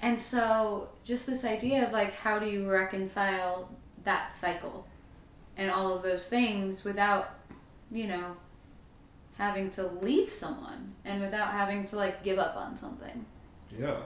And 0.00 0.20
so 0.20 0.88
just 1.04 1.26
this 1.26 1.44
idea 1.44 1.86
of 1.86 1.92
like 1.92 2.12
how 2.12 2.38
do 2.38 2.46
you 2.46 2.70
reconcile 2.70 3.68
that 4.04 4.34
cycle 4.34 4.86
and 5.56 5.70
all 5.70 5.94
of 5.94 6.02
those 6.02 6.26
things 6.28 6.84
without, 6.84 7.34
you 7.90 8.08
know, 8.08 8.36
having 9.38 9.70
to 9.70 9.86
leave 10.00 10.30
someone 10.30 10.94
and 11.04 11.20
without 11.20 11.50
having 11.50 11.84
to 11.86 11.96
like 11.96 12.22
give 12.24 12.38
up 12.38 12.56
on 12.56 12.76
something. 12.76 13.24
Yeah, 13.78 13.96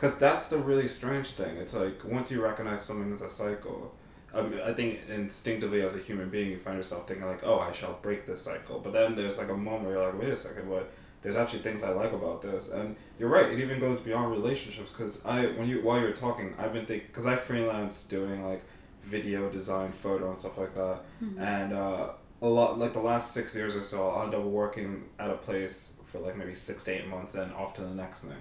because 0.00 0.16
that's 0.16 0.48
the 0.48 0.56
really 0.56 0.88
strange 0.88 1.32
thing. 1.32 1.58
It's 1.58 1.74
like 1.74 2.02
once 2.04 2.32
you 2.32 2.42
recognize 2.42 2.82
something 2.82 3.12
as 3.12 3.20
a 3.20 3.28
cycle, 3.28 3.94
I, 4.32 4.40
I 4.70 4.72
think 4.72 5.00
instinctively 5.10 5.82
as 5.82 5.94
a 5.94 5.98
human 5.98 6.30
being, 6.30 6.50
you 6.50 6.58
find 6.58 6.78
yourself 6.78 7.06
thinking 7.06 7.26
like, 7.26 7.44
"Oh, 7.44 7.58
I 7.58 7.72
shall 7.72 7.98
break 8.00 8.26
this 8.26 8.40
cycle." 8.40 8.78
But 8.78 8.94
then 8.94 9.14
there's 9.14 9.36
like 9.36 9.50
a 9.50 9.56
moment 9.56 9.84
where 9.84 9.94
you're 9.96 10.06
like, 10.06 10.20
"Wait 10.20 10.30
a 10.30 10.36
second, 10.36 10.70
what?" 10.70 10.90
There's 11.22 11.36
actually 11.36 11.58
things 11.58 11.82
I 11.82 11.90
like 11.90 12.14
about 12.14 12.40
this, 12.40 12.70
and 12.72 12.96
you're 13.18 13.28
right. 13.28 13.52
It 13.52 13.60
even 13.60 13.78
goes 13.78 14.00
beyond 14.00 14.30
relationships. 14.30 14.92
Because 14.92 15.26
I, 15.26 15.48
when 15.48 15.68
you 15.68 15.82
while 15.82 15.98
you 16.00 16.06
were 16.06 16.12
talking, 16.12 16.54
I've 16.58 16.72
been 16.72 16.86
thinking 16.86 17.08
because 17.08 17.26
I 17.26 17.36
freelance 17.36 18.08
doing 18.08 18.42
like 18.46 18.62
video 19.02 19.50
design, 19.50 19.92
photo, 19.92 20.28
and 20.30 20.38
stuff 20.38 20.56
like 20.56 20.74
that, 20.76 21.00
and 21.38 21.74
uh, 21.74 22.08
a 22.40 22.48
lot 22.48 22.78
like 22.78 22.94
the 22.94 23.00
last 23.00 23.32
six 23.32 23.54
years 23.54 23.76
or 23.76 23.84
so, 23.84 24.08
I'll 24.08 24.24
end 24.24 24.34
up 24.34 24.44
working 24.44 25.04
at 25.18 25.28
a 25.28 25.34
place 25.36 26.00
for 26.06 26.20
like 26.20 26.38
maybe 26.38 26.54
six 26.54 26.84
to 26.84 26.92
eight 26.92 27.06
months, 27.06 27.34
and 27.34 27.52
off 27.52 27.74
to 27.74 27.82
the 27.82 27.94
next 27.94 28.24
thing. 28.24 28.38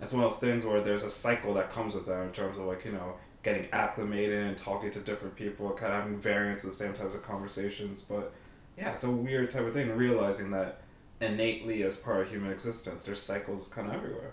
It's 0.00 0.12
one 0.12 0.24
of 0.24 0.30
those 0.30 0.40
things 0.40 0.64
where 0.64 0.80
there's 0.80 1.04
a 1.04 1.10
cycle 1.10 1.54
that 1.54 1.70
comes 1.70 1.94
with 1.94 2.06
that 2.06 2.22
in 2.22 2.32
terms 2.32 2.58
of 2.58 2.64
like 2.64 2.84
you 2.84 2.92
know 2.92 3.14
getting 3.42 3.68
acclimated 3.72 4.46
and 4.46 4.56
talking 4.56 4.90
to 4.90 5.00
different 5.00 5.34
people, 5.36 5.70
kind 5.70 5.92
of 5.92 6.02
having 6.02 6.18
variants 6.18 6.62
of 6.64 6.70
the 6.70 6.76
same 6.76 6.92
types 6.92 7.14
of 7.14 7.22
conversations. 7.22 8.02
But 8.02 8.32
yeah, 8.76 8.92
it's 8.92 9.04
a 9.04 9.10
weird 9.10 9.50
type 9.50 9.66
of 9.66 9.72
thing. 9.72 9.96
Realizing 9.96 10.50
that 10.50 10.82
innately 11.20 11.82
as 11.82 11.96
part 11.96 12.22
of 12.22 12.30
human 12.30 12.50
existence, 12.50 13.02
there's 13.02 13.20
cycles 13.22 13.72
kind 13.72 13.88
of 13.88 13.94
everywhere. 13.94 14.32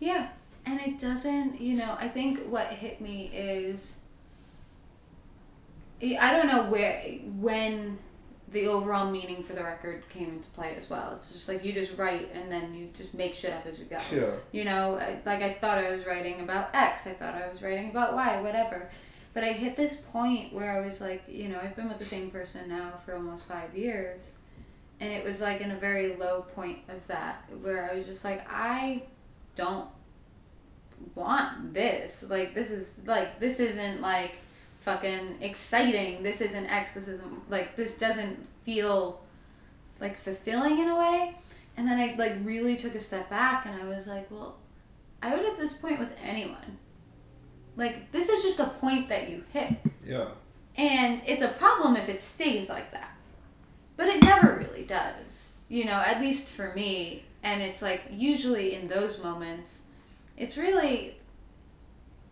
Yeah, 0.00 0.28
and 0.64 0.80
it 0.80 0.98
doesn't, 0.98 1.60
you 1.60 1.76
know, 1.76 1.96
I 1.98 2.08
think 2.08 2.40
what 2.48 2.66
hit 2.68 3.00
me 3.00 3.30
is 3.32 3.94
I 6.02 6.36
don't 6.36 6.46
know 6.46 6.70
where 6.70 7.00
when 7.38 7.98
the 8.52 8.66
overall 8.68 9.10
meaning 9.10 9.42
for 9.42 9.54
the 9.54 9.62
record 9.62 10.08
came 10.08 10.28
into 10.30 10.48
play 10.50 10.74
as 10.76 10.88
well. 10.88 11.12
It's 11.16 11.32
just 11.32 11.48
like 11.48 11.64
you 11.64 11.72
just 11.72 11.96
write 11.98 12.30
and 12.32 12.50
then 12.50 12.74
you 12.74 12.88
just 12.96 13.12
make 13.12 13.34
shit 13.34 13.52
up 13.52 13.66
as 13.66 13.78
you 13.78 13.86
go. 13.86 13.96
Yeah. 14.12 14.30
You 14.52 14.64
know, 14.64 14.96
I- 14.96 15.18
like 15.26 15.42
I 15.42 15.54
thought 15.54 15.78
I 15.78 15.90
was 15.90 16.06
writing 16.06 16.40
about 16.40 16.70
X, 16.74 17.06
I 17.06 17.12
thought 17.12 17.34
I 17.34 17.48
was 17.48 17.60
writing 17.62 17.90
about 17.90 18.14
Y, 18.14 18.40
whatever. 18.42 18.88
But 19.34 19.44
I 19.44 19.52
hit 19.52 19.76
this 19.76 19.96
point 19.96 20.52
where 20.54 20.70
I 20.80 20.84
was 20.86 21.00
like, 21.00 21.24
you 21.28 21.48
know, 21.48 21.58
I've 21.62 21.76
been 21.76 21.88
with 21.88 21.98
the 21.98 22.06
same 22.06 22.30
person 22.30 22.68
now 22.68 22.94
for 23.04 23.14
almost 23.14 23.46
five 23.48 23.74
years. 23.76 24.32
And 25.00 25.12
it 25.12 25.24
was 25.24 25.40
like 25.42 25.60
in 25.60 25.72
a 25.72 25.76
very 25.76 26.16
low 26.16 26.42
point 26.54 26.78
of 26.88 27.06
that 27.08 27.44
where 27.60 27.90
I 27.90 27.96
was 27.96 28.06
just 28.06 28.24
like, 28.24 28.46
I 28.50 29.02
don't 29.56 29.88
want 31.14 31.74
this. 31.74 32.24
Like, 32.30 32.54
this 32.54 32.70
is, 32.70 32.94
like, 33.04 33.38
this 33.40 33.60
isn't 33.60 34.00
like 34.00 34.36
fucking 34.86 35.36
exciting. 35.42 36.22
This 36.22 36.40
isn't 36.40 36.66
X. 36.66 36.94
This 36.94 37.08
isn't, 37.08 37.50
like, 37.50 37.76
this 37.76 37.98
doesn't 37.98 38.38
feel 38.64 39.20
like 40.00 40.18
fulfilling 40.18 40.78
in 40.78 40.88
a 40.88 40.96
way. 40.96 41.34
And 41.76 41.86
then 41.86 41.98
I 41.98 42.14
like 42.16 42.36
really 42.42 42.76
took 42.76 42.94
a 42.94 43.00
step 43.00 43.28
back 43.28 43.66
and 43.66 43.80
I 43.80 43.84
was 43.86 44.06
like, 44.06 44.30
well, 44.30 44.56
I 45.22 45.34
would 45.34 45.44
at 45.44 45.58
this 45.58 45.74
point 45.74 45.98
with 45.98 46.12
anyone. 46.22 46.78
Like 47.76 48.10
this 48.12 48.28
is 48.28 48.42
just 48.42 48.60
a 48.60 48.66
point 48.66 49.08
that 49.08 49.28
you 49.28 49.44
hit. 49.52 49.74
Yeah. 50.04 50.28
And 50.76 51.22
it's 51.26 51.42
a 51.42 51.48
problem 51.48 51.96
if 51.96 52.08
it 52.08 52.20
stays 52.20 52.68
like 52.68 52.90
that. 52.92 53.10
But 53.96 54.08
it 54.08 54.22
never 54.22 54.56
really 54.56 54.84
does. 54.84 55.54
You 55.68 55.84
know, 55.84 56.02
at 56.04 56.20
least 56.20 56.50
for 56.50 56.72
me. 56.74 57.24
And 57.42 57.62
it's 57.62 57.82
like 57.82 58.02
usually 58.10 58.74
in 58.74 58.88
those 58.88 59.22
moments, 59.22 59.82
it's 60.36 60.56
really 60.56 61.18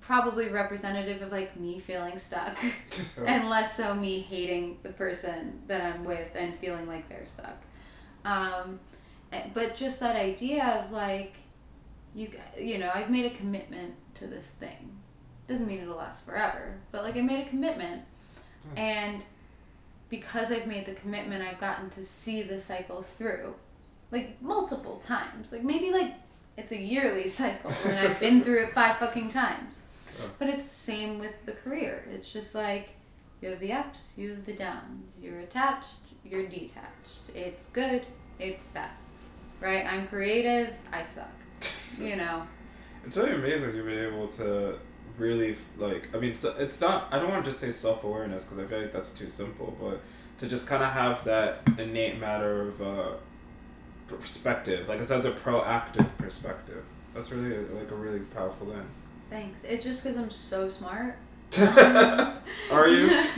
probably 0.07 0.51
representative 0.51 1.23
of 1.23 1.33
like 1.33 1.57
me 1.59 1.79
feeling 1.79 2.19
stuck 2.19 2.57
and 3.27 3.49
less 3.49 3.77
so 3.77 3.95
me 3.95 4.21
hating 4.21 4.79
the 4.83 4.91
person 4.91 5.61
that 5.67 5.81
I'm 5.81 6.05
with 6.05 6.29
and 6.35 6.55
feeling 6.59 6.87
like 6.87 7.09
they're 7.09 7.27
stuck. 7.27 7.57
Um, 8.25 8.79
eh, 9.33 9.43
but 9.55 9.75
just 9.77 10.01
that 10.01 10.17
idea 10.17 10.65
of 10.65 10.93
like, 10.93 11.35
you 12.15 12.31
you 12.59 12.79
know, 12.79 12.91
I've 12.95 13.11
made 13.11 13.27
a 13.31 13.35
commitment 13.37 13.95
to 14.17 14.27
this 14.27 14.51
thing. 14.53 14.91
Doesn't 15.49 15.67
mean 15.67 15.81
it'll 15.81 15.97
last 15.97 16.25
forever, 16.25 16.75
but 16.93 17.03
like 17.05 17.17
I 17.17 17.21
made 17.21 17.47
a 17.47 17.51
commitment, 17.51 18.03
Hmm. 18.71 18.79
and 18.79 19.23
because 20.09 20.51
I've 20.51 20.67
made 20.67 20.87
the 20.87 20.95
commitment, 20.95 21.43
I've 21.43 21.61
gotten 21.61 21.91
to 21.91 22.05
see 22.05 22.43
the 22.43 22.59
cycle 22.59 23.03
through, 23.03 23.55
like 24.11 24.41
multiple 24.41 24.97
times. 24.97 25.53
Like 25.53 25.63
maybe 25.63 25.91
like 25.91 26.15
it's 26.57 26.73
a 26.73 26.79
yearly 26.79 27.27
cycle, 27.27 27.73
and 27.85 27.99
I've 27.99 28.19
been 28.21 28.43
through 28.45 28.65
it 28.65 28.75
five 28.75 28.97
fucking 28.99 29.29
times. 29.31 29.81
Oh. 30.21 30.31
But 30.39 30.49
it's 30.49 30.65
the 30.65 30.75
same 30.75 31.19
with 31.19 31.35
the 31.47 31.53
career. 31.53 32.05
It's 32.13 32.33
just 32.33 32.55
like 32.55 32.91
you 33.41 33.51
have 33.51 33.61
the 33.61 33.73
ups, 33.73 34.11
you 34.17 34.31
have 34.31 34.47
the 34.47 34.55
downs. 34.55 35.05
You're 35.21 35.41
attached, 35.41 35.99
you're 36.25 36.47
detached. 36.47 37.21
It's 37.35 37.67
good, 37.67 38.03
it's 38.39 38.65
bad. 38.65 38.91
Right? 39.61 39.87
I'm 39.87 40.07
creative, 40.09 40.75
I 40.93 41.03
suck. 41.03 41.31
You 41.99 42.17
know. 42.17 42.47
It's 43.07 43.17
really 43.17 43.33
amazing 43.33 43.75
you've 43.77 43.87
been 43.87 44.07
able 44.07 44.29
to 44.29 44.79
really 45.19 45.57
like. 45.79 46.15
I 46.15 46.19
mean, 46.19 46.35
so 46.35 46.55
it's 46.59 46.81
not. 46.81 47.09
I 47.11 47.19
don't 47.19 47.31
want 47.31 47.45
to 47.45 47.51
just 47.51 47.61
say 47.61 47.71
self 47.71 48.05
awareness 48.05 48.47
because 48.47 48.65
I 48.65 48.69
feel 48.69 48.81
like 48.81 48.93
that's 48.93 49.13
too 49.13 49.29
simple, 49.29 49.77
but 49.81 50.01
to 50.39 50.49
just 50.49 50.69
kind 50.69 50.83
of 50.83 50.91
have 50.91 51.25
that 51.25 51.61
innate 51.79 52.19
matter 52.19 52.63
of 52.63 52.83
uh, 52.83 53.11
perspective, 54.09 54.89
like 54.89 55.01
a 55.01 55.05
sense 55.05 55.25
of 55.25 55.43
proactive 55.43 56.09
perspective. 56.19 56.85
That's 57.15 57.31
really 57.31 57.57
like 57.69 57.91
a 57.91 57.95
really 57.95 58.21
powerful 58.21 58.67
thing. 58.67 58.87
Thanks. 59.31 59.61
It's 59.65 59.85
just 59.85 60.03
because 60.03 60.19
I'm 60.19 60.31
so 60.31 60.69
smart. 60.69 61.17
Are 62.71 62.89
you? 62.89 63.23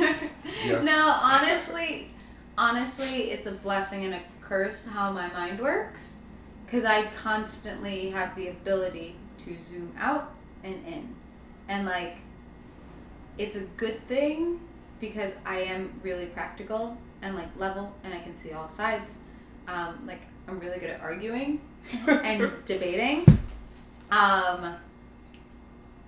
Yes. 0.65 0.85
No, 0.85 1.19
honestly, 1.23 2.11
honestly, 2.57 3.31
it's 3.31 3.47
a 3.47 3.53
blessing 3.53 4.05
and 4.05 4.15
a 4.15 4.21
curse 4.41 4.87
how 4.87 5.13
my 5.13 5.29
mind 5.29 5.61
works, 5.61 6.17
because 6.65 6.85
I 6.85 7.07
constantly 7.23 8.11
have 8.11 8.35
the 8.37 8.49
ability 8.49 9.17
to 9.45 9.57
zoom 9.69 9.93
out 9.99 10.33
and 10.65 10.75
in, 10.87 11.15
and 11.69 11.85
like, 11.85 12.17
it's 13.39 13.57
a 13.57 13.63
good 13.77 14.01
thing 14.09 14.61
because 15.01 15.35
I 15.45 15.59
am 15.59 16.01
really 16.03 16.27
practical 16.27 16.97
and 17.23 17.35
like 17.37 17.49
level, 17.59 17.93
and 18.03 18.15
I 18.15 18.19
can 18.19 18.37
see 18.39 18.53
all 18.53 18.69
sides. 18.69 19.19
Um, 19.69 20.07
like 20.07 20.21
I'm 20.49 20.59
really 20.59 20.79
good 20.79 20.91
at 20.91 21.01
arguing 21.01 21.61
and 22.09 22.51
debating. 22.65 23.25
Um, 24.11 24.77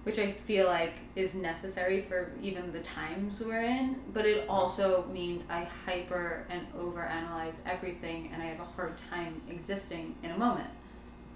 which 0.08 0.18
I 0.18 0.32
feel 0.32 0.66
like 0.66 0.94
is 1.16 1.34
necessary 1.34 2.00
for 2.00 2.32
even 2.40 2.72
the 2.72 2.80
times 2.80 3.42
we're 3.42 3.60
in, 3.60 4.00
but 4.14 4.24
it 4.24 4.48
also 4.48 5.04
means 5.12 5.44
I 5.50 5.68
hyper 5.84 6.46
and 6.48 6.66
overanalyze 6.72 7.56
everything 7.66 8.30
and 8.32 8.42
I 8.42 8.46
have 8.46 8.58
a 8.58 8.64
hard 8.64 8.94
time 9.10 9.38
existing 9.50 10.14
in 10.22 10.30
a 10.30 10.38
moment 10.38 10.70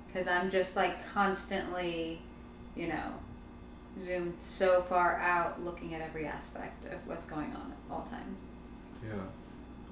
because 0.06 0.26
I'm 0.26 0.50
just 0.50 0.74
like 0.74 1.06
constantly, 1.06 2.22
you 2.74 2.86
know, 2.86 3.12
zoomed 4.00 4.36
so 4.40 4.80
far 4.88 5.18
out 5.18 5.62
looking 5.62 5.94
at 5.94 6.00
every 6.00 6.24
aspect 6.24 6.86
of 6.86 7.06
what's 7.06 7.26
going 7.26 7.52
on 7.52 7.72
at 7.72 7.94
all 7.94 8.08
times. 8.10 8.38
Yeah. 9.06 9.20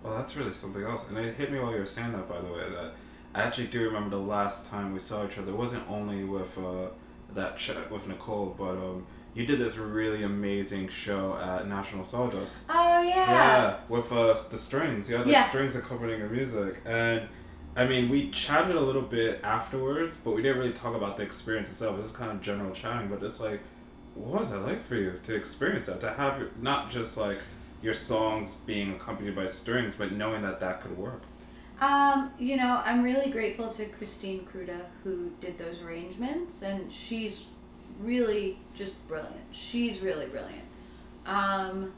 Well, 0.02 0.16
that's 0.16 0.38
really 0.38 0.54
something 0.54 0.82
else. 0.82 1.06
And 1.06 1.18
it 1.18 1.34
hit 1.34 1.52
me 1.52 1.58
while 1.58 1.72
you 1.72 1.80
were 1.80 1.86
saying 1.86 2.12
that, 2.12 2.26
by 2.26 2.40
the 2.40 2.50
way, 2.50 2.66
that 2.70 2.94
I 3.34 3.42
actually 3.42 3.66
do 3.66 3.84
remember 3.84 4.16
the 4.16 4.22
last 4.22 4.70
time 4.70 4.94
we 4.94 5.00
saw 5.00 5.26
each 5.26 5.36
other. 5.36 5.50
It 5.50 5.56
wasn't 5.58 5.84
only 5.90 6.24
with 6.24 6.56
uh, 6.56 6.86
that 7.34 7.56
chat 7.58 7.90
with 7.90 8.06
Nicole, 8.06 8.54
but 8.58 8.72
um, 8.72 9.06
you 9.34 9.46
did 9.46 9.58
this 9.58 9.76
really 9.76 10.22
amazing 10.22 10.88
show 10.88 11.36
at 11.36 11.68
National 11.68 12.04
Sawdust. 12.04 12.66
Oh 12.70 13.02
yeah. 13.02 13.30
Yeah, 13.30 13.76
with 13.88 14.10
uh, 14.12 14.32
the 14.50 14.58
strings. 14.58 15.08
You 15.08 15.16
had 15.16 15.26
like 15.26 15.32
Yeah. 15.32 15.42
strings 15.42 15.76
accompanying 15.76 16.18
your 16.20 16.28
music. 16.28 16.80
And 16.84 17.28
I 17.76 17.86
mean, 17.86 18.08
we 18.08 18.30
chatted 18.30 18.74
a 18.74 18.80
little 18.80 19.02
bit 19.02 19.40
afterwards, 19.44 20.16
but 20.16 20.32
we 20.34 20.42
didn't 20.42 20.58
really 20.58 20.72
talk 20.72 20.94
about 20.96 21.16
the 21.16 21.22
experience 21.22 21.68
itself. 21.68 21.96
It 21.96 22.00
was 22.00 22.12
kind 22.16 22.30
of 22.32 22.40
general 22.42 22.72
chatting, 22.72 23.08
but 23.08 23.22
it's 23.22 23.40
like, 23.40 23.60
what 24.14 24.40
was 24.40 24.50
that 24.50 24.60
like 24.60 24.84
for 24.84 24.96
you 24.96 25.14
to 25.22 25.36
experience 25.36 25.86
that? 25.86 26.00
To 26.00 26.10
have 26.12 26.38
your, 26.40 26.50
not 26.60 26.90
just 26.90 27.16
like 27.16 27.38
your 27.80 27.94
songs 27.94 28.56
being 28.66 28.92
accompanied 28.92 29.36
by 29.36 29.46
strings, 29.46 29.94
but 29.94 30.12
knowing 30.12 30.42
that 30.42 30.58
that 30.60 30.80
could 30.82 30.98
work. 30.98 31.22
Um, 31.80 32.30
you 32.38 32.56
know, 32.56 32.82
I'm 32.84 33.02
really 33.02 33.30
grateful 33.30 33.70
to 33.70 33.86
Christine 33.86 34.46
Kruda 34.52 34.80
who 35.02 35.30
did 35.40 35.56
those 35.56 35.80
arrangements, 35.80 36.62
and 36.62 36.92
she's 36.92 37.44
really 38.00 38.58
just 38.74 38.94
brilliant. 39.08 39.34
She's 39.52 40.00
really 40.00 40.26
brilliant, 40.26 40.64
um, 41.24 41.92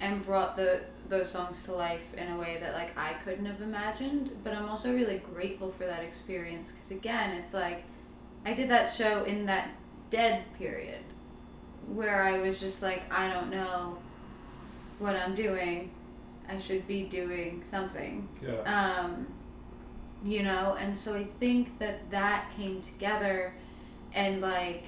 and 0.00 0.24
brought 0.24 0.56
the 0.56 0.80
those 1.08 1.30
songs 1.30 1.62
to 1.64 1.72
life 1.72 2.14
in 2.14 2.28
a 2.28 2.38
way 2.38 2.58
that 2.60 2.72
like 2.72 2.96
I 2.96 3.14
couldn't 3.24 3.46
have 3.46 3.60
imagined. 3.60 4.30
But 4.42 4.54
I'm 4.54 4.68
also 4.68 4.92
really 4.94 5.18
grateful 5.18 5.70
for 5.72 5.84
that 5.84 6.02
experience 6.02 6.72
because 6.72 6.90
again, 6.90 7.36
it's 7.36 7.54
like 7.54 7.84
I 8.44 8.54
did 8.54 8.68
that 8.70 8.90
show 8.90 9.24
in 9.24 9.46
that 9.46 9.70
dead 10.10 10.44
period 10.58 11.02
where 11.92 12.22
I 12.22 12.38
was 12.38 12.60
just 12.60 12.82
like, 12.82 13.02
I 13.10 13.32
don't 13.32 13.50
know 13.50 13.98
what 14.98 15.16
I'm 15.16 15.34
doing. 15.34 15.90
I 16.50 16.58
should 16.58 16.86
be 16.86 17.04
doing 17.04 17.62
something 17.64 18.28
Yeah. 18.42 18.62
um, 18.64 19.26
you 20.24 20.42
know 20.42 20.76
and 20.78 20.96
so 20.96 21.14
i 21.14 21.24
think 21.38 21.78
that 21.78 22.10
that 22.10 22.44
came 22.56 22.82
together 22.82 23.54
and 24.12 24.40
like 24.42 24.84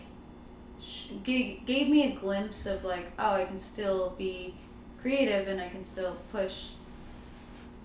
sh- 0.81 1.13
gave, 1.25 1.65
gave 1.65 1.89
me 1.89 2.13
a 2.13 2.17
glimpse 2.21 2.67
of 2.67 2.85
like 2.85 3.11
oh 3.19 3.33
i 3.33 3.45
can 3.45 3.59
still 3.59 4.15
be 4.19 4.55
creative 5.01 5.49
and 5.49 5.59
i 5.61 5.69
can 5.69 5.85
still 5.85 6.17
push 6.31 6.71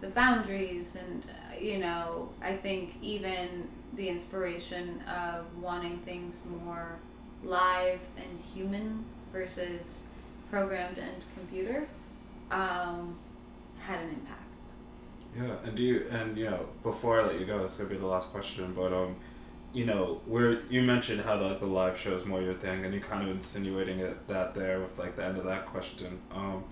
the 0.01 0.07
boundaries 0.09 0.95
and 0.97 1.23
uh, 1.25 1.57
you 1.59 1.77
know 1.79 2.29
i 2.41 2.53
think 2.55 2.95
even 3.01 3.67
the 3.93 4.09
inspiration 4.09 5.01
of 5.03 5.45
wanting 5.61 5.97
things 5.99 6.41
more 6.63 6.97
live 7.43 7.99
and 8.17 8.39
human 8.53 9.03
versus 9.31 10.03
programmed 10.51 10.97
and 10.97 11.15
computer 11.35 11.87
um, 12.51 13.17
had 13.87 13.99
an 13.99 14.09
impact 14.09 14.43
Yeah, 15.35 15.55
and 15.63 15.75
do 15.75 15.83
you 15.83 16.07
and 16.11 16.37
you 16.37 16.45
know 16.45 16.67
before 16.83 17.21
I 17.21 17.27
let 17.27 17.39
you 17.39 17.45
go, 17.45 17.61
this 17.61 17.77
gonna 17.77 17.89
be 17.89 17.97
the 17.97 18.05
last 18.05 18.31
question, 18.31 18.73
but 18.75 18.91
um, 18.93 19.15
you 19.73 19.85
know 19.85 20.21
where 20.25 20.61
you 20.63 20.81
mentioned 20.81 21.21
how 21.21 21.39
like 21.39 21.59
the 21.59 21.65
live 21.65 21.97
show 21.97 22.13
is 22.13 22.25
more 22.25 22.41
your 22.41 22.55
thing, 22.55 22.85
and 22.85 22.93
you 22.93 22.99
kind 22.99 23.23
of 23.23 23.35
insinuating 23.35 23.99
it 23.99 24.27
that 24.27 24.55
there 24.55 24.79
with 24.79 24.97
like 24.99 25.15
the 25.15 25.23
end 25.23 25.37
of 25.37 25.45
that 25.45 25.65
question. 25.65 26.19
Um, 26.33 26.63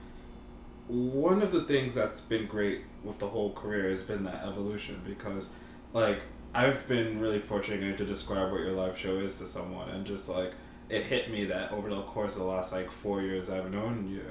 one 0.88 1.42
of 1.42 1.52
the 1.52 1.64
things 1.64 1.96
that's 1.96 2.22
been 2.22 2.46
great 2.46 2.82
with 3.04 3.18
the 3.20 3.28
whole 3.28 3.54
career 3.54 3.90
has 3.90 4.04
been 4.04 4.24
that 4.26 4.46
evolution 4.46 5.02
because, 5.08 5.52
like, 5.94 6.20
I've 6.54 6.88
been 6.88 7.20
really 7.20 7.40
fortunate 7.40 7.98
to 7.98 8.06
describe 8.06 8.52
what 8.52 8.62
your 8.62 8.72
live 8.72 8.98
show 8.98 9.16
is 9.18 9.38
to 9.38 9.48
someone, 9.48 9.90
and 9.90 10.06
just 10.06 10.30
like 10.30 10.52
it 10.90 11.04
hit 11.04 11.32
me 11.32 11.46
that 11.46 11.72
over 11.72 11.90
the 11.90 12.02
course 12.04 12.34
of 12.34 12.40
the 12.40 12.46
last 12.46 12.72
like 12.72 12.92
four 12.92 13.22
years 13.22 13.50
I've 13.50 13.72
known 13.72 14.08
you, 14.10 14.26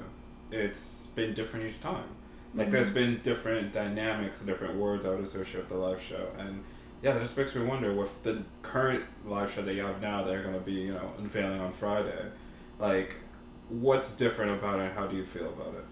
it's 0.51 1.07
been 1.07 1.33
different 1.33 1.65
each 1.67 1.81
time. 1.81 2.07
Like 2.55 2.71
there's 2.71 2.93
been 2.93 3.19
different 3.21 3.73
dynamics, 3.73 4.43
different 4.43 4.75
words 4.75 5.05
I 5.05 5.09
would 5.09 5.23
associate 5.23 5.57
with 5.57 5.69
the 5.69 5.75
live 5.75 6.01
show, 6.01 6.29
and 6.39 6.63
yeah, 7.01 7.13
that 7.13 7.21
just 7.21 7.37
makes 7.37 7.53
me 7.53 7.63
wonder 7.63 7.93
with 7.93 8.23
the 8.23 8.43
current 8.61 9.03
live 9.25 9.51
show 9.51 9.61
that 9.61 9.73
you 9.73 9.83
have 9.83 10.01
now, 10.01 10.23
they're 10.23 10.41
gonna 10.43 10.59
be 10.59 10.73
you 10.73 10.93
know 10.93 11.11
unveiling 11.19 11.59
on 11.59 11.73
Friday, 11.73 12.25
like 12.79 13.15
what's 13.69 14.15
different 14.15 14.51
about 14.51 14.79
it? 14.79 14.83
and 14.83 14.93
How 14.93 15.07
do 15.07 15.17
you 15.17 15.25
feel 15.25 15.49
about 15.49 15.73
it? 15.75 15.85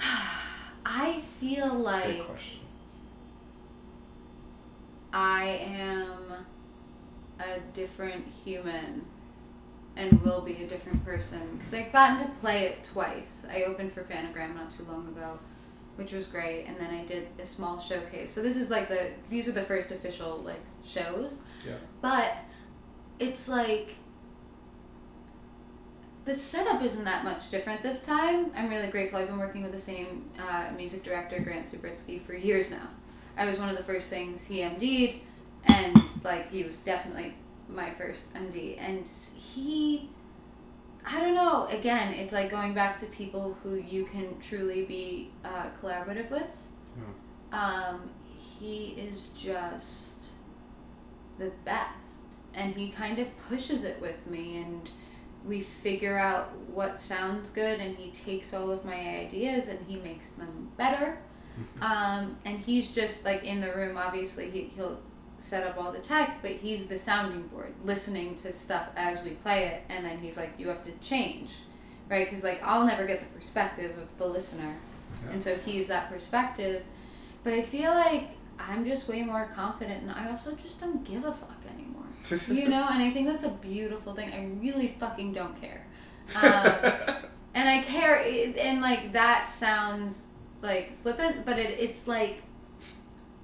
I 0.84 1.20
feel 1.40 1.74
like 1.74 2.24
question. 2.24 2.60
I 5.12 5.44
am 5.44 6.46
a 7.40 7.60
different 7.74 8.24
human 8.44 9.02
and 9.96 10.20
will 10.22 10.40
be 10.40 10.62
a 10.62 10.66
different 10.66 11.04
person 11.04 11.40
because 11.56 11.74
I've 11.74 11.92
gotten 11.92 12.26
to 12.26 12.32
play 12.36 12.64
it 12.64 12.84
twice. 12.84 13.46
I 13.50 13.64
opened 13.64 13.92
for 13.92 14.02
Phantogram 14.04 14.54
not 14.54 14.70
too 14.70 14.84
long 14.84 15.08
ago, 15.08 15.38
which 15.96 16.12
was 16.12 16.26
great, 16.26 16.64
and 16.66 16.76
then 16.78 16.90
I 16.90 17.04
did 17.04 17.28
a 17.40 17.46
small 17.46 17.80
showcase. 17.80 18.32
So 18.32 18.42
this 18.42 18.56
is 18.56 18.70
like 18.70 18.88
the 18.88 19.10
these 19.28 19.48
are 19.48 19.52
the 19.52 19.64
first 19.64 19.90
official 19.90 20.38
like 20.38 20.60
shows. 20.84 21.42
Yeah. 21.66 21.74
But 22.00 22.36
it's 23.18 23.48
like 23.48 23.96
the 26.24 26.34
setup 26.34 26.82
isn't 26.82 27.04
that 27.04 27.24
much 27.24 27.50
different 27.50 27.82
this 27.82 28.02
time. 28.02 28.50
I'm 28.54 28.68
really 28.68 28.88
grateful. 28.88 29.18
I've 29.18 29.28
been 29.28 29.38
working 29.38 29.62
with 29.62 29.72
the 29.72 29.80
same 29.80 30.30
uh, 30.38 30.70
music 30.76 31.02
director, 31.02 31.40
Grant 31.40 31.66
Subritsky, 31.66 32.22
for 32.24 32.34
years 32.34 32.70
now. 32.70 32.88
I 33.36 33.46
was 33.46 33.58
one 33.58 33.68
of 33.68 33.76
the 33.76 33.84
first 33.84 34.10
things 34.10 34.44
he 34.44 34.58
MD'd, 34.58 35.20
and 35.64 36.02
like 36.22 36.50
he 36.50 36.62
was 36.62 36.76
definitely 36.78 37.34
my 37.68 37.90
first 37.90 38.32
MD. 38.34 38.76
And 38.78 39.06
he, 39.36 40.10
I 41.06 41.20
don't 41.20 41.34
know. 41.34 41.66
Again, 41.66 42.12
it's 42.12 42.32
like 42.32 42.50
going 42.50 42.74
back 42.74 42.98
to 42.98 43.06
people 43.06 43.56
who 43.62 43.76
you 43.76 44.04
can 44.04 44.38
truly 44.40 44.84
be 44.84 45.30
uh, 45.44 45.66
collaborative 45.82 46.30
with. 46.30 46.46
Um, 47.52 48.10
he 48.58 48.94
is 48.98 49.28
just 49.36 50.16
the 51.38 51.50
best, 51.64 52.20
and 52.54 52.74
he 52.74 52.90
kind 52.90 53.18
of 53.18 53.26
pushes 53.48 53.84
it 53.84 54.00
with 54.00 54.26
me 54.26 54.58
and 54.58 54.90
we 55.44 55.60
figure 55.60 56.18
out 56.18 56.54
what 56.68 57.00
sounds 57.00 57.50
good 57.50 57.80
and 57.80 57.96
he 57.96 58.10
takes 58.10 58.52
all 58.52 58.70
of 58.70 58.84
my 58.84 58.94
ideas 58.94 59.68
and 59.68 59.78
he 59.88 59.96
makes 59.96 60.30
them 60.30 60.70
better 60.76 61.18
um, 61.80 62.36
and 62.44 62.58
he's 62.58 62.92
just 62.92 63.24
like 63.24 63.42
in 63.44 63.60
the 63.60 63.72
room 63.72 63.96
obviously 63.96 64.50
he, 64.50 64.64
he'll 64.76 65.00
set 65.40 65.66
up 65.66 65.82
all 65.82 65.90
the 65.90 65.98
tech 65.98 66.38
but 66.42 66.50
he's 66.52 66.86
the 66.86 66.98
sounding 66.98 67.42
board 67.48 67.72
listening 67.84 68.34
to 68.36 68.52
stuff 68.52 68.88
as 68.96 69.22
we 69.24 69.30
play 69.30 69.66
it 69.66 69.82
and 69.88 70.04
then 70.04 70.18
he's 70.18 70.36
like 70.36 70.52
you 70.58 70.68
have 70.68 70.84
to 70.84 70.92
change 71.00 71.50
right? 72.10 72.28
Because 72.28 72.44
like 72.44 72.62
i'll 72.62 72.84
never 72.84 73.06
get 73.06 73.20
the 73.20 73.26
perspective 73.26 73.96
of 73.96 74.08
the 74.18 74.26
listener. 74.26 74.76
Yeah. 75.24 75.32
and 75.32 75.42
so 75.42 75.56
he's 75.64 75.86
that 75.88 76.10
perspective. 76.10 76.82
But 77.42 77.54
i 77.54 77.62
feel 77.62 77.92
like 77.92 78.30
i'm 78.58 78.84
just 78.84 79.08
way 79.08 79.22
more 79.22 79.50
confident 79.54 80.02
and 80.02 80.10
i 80.10 80.28
also 80.30 80.54
just 80.56 80.80
don't 80.80 81.02
give 81.04 81.24
a 81.24 81.32
fuck 81.32 81.56
anymore 81.74 82.04
you 82.48 82.68
know? 82.68 82.86
And 82.90 83.02
i 83.02 83.10
think 83.10 83.26
that's 83.26 83.44
a 83.44 83.48
beautiful 83.48 84.14
thing. 84.14 84.30
I 84.32 84.46
really 84.62 84.94
fucking 85.00 85.32
don't 85.32 85.58
care. 85.60 85.86
Um, 86.36 87.16
and 87.54 87.68
i 87.68 87.82
care 87.82 88.22
and 88.22 88.80
like 88.80 89.12
that 89.12 89.50
sounds 89.50 90.26
like 90.62 91.00
flippant 91.02 91.44
but 91.44 91.58
it, 91.58 91.80
it's 91.80 92.06
like 92.06 92.42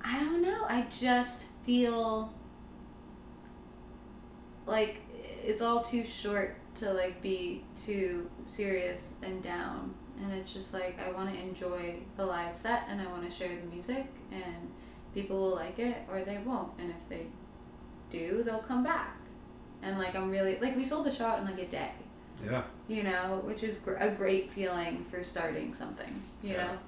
i 0.04 0.20
don't 0.20 0.40
know. 0.40 0.64
I 0.68 0.86
just 0.96 1.46
feel 1.66 2.32
like 4.66 5.00
it's 5.44 5.60
all 5.60 5.82
too 5.82 6.04
short 6.04 6.56
to 6.76 6.92
like 6.92 7.20
be 7.22 7.62
too 7.84 8.28
serious 8.44 9.14
and 9.22 9.42
down. 9.42 9.94
And 10.22 10.32
it's 10.32 10.52
just 10.52 10.72
like 10.72 10.98
i 10.98 11.10
want 11.12 11.32
to 11.34 11.38
enjoy 11.38 11.96
the 12.16 12.24
live 12.24 12.56
set 12.56 12.84
and 12.88 13.00
i 13.02 13.06
want 13.08 13.28
to 13.28 13.36
share 13.36 13.48
the 13.54 13.66
music 13.70 14.06
and 14.32 14.70
people 15.14 15.38
will 15.38 15.54
like 15.54 15.78
it 15.78 15.96
or 16.10 16.22
they 16.22 16.38
won't. 16.38 16.72
And 16.78 16.90
if 16.90 17.08
they 17.08 17.26
do 18.10 18.42
they'll 18.42 18.58
come 18.60 18.82
back. 18.82 19.16
And 19.82 19.98
like 19.98 20.14
i'm 20.14 20.30
really 20.30 20.58
like 20.60 20.74
we 20.76 20.84
sold 20.84 21.04
the 21.06 21.10
show 21.10 21.34
in 21.36 21.44
like 21.44 21.58
a 21.58 21.66
day. 21.66 21.90
Yeah. 22.44 22.62
you 22.86 23.02
know 23.02 23.40
which 23.44 23.62
is 23.62 23.78
gr- 23.78 23.94
a 23.94 24.10
great 24.14 24.50
feeling 24.52 25.06
for 25.10 25.24
starting 25.24 25.72
something 25.72 26.22
you 26.42 26.52
Yeah. 26.52 26.66
know 26.66 26.78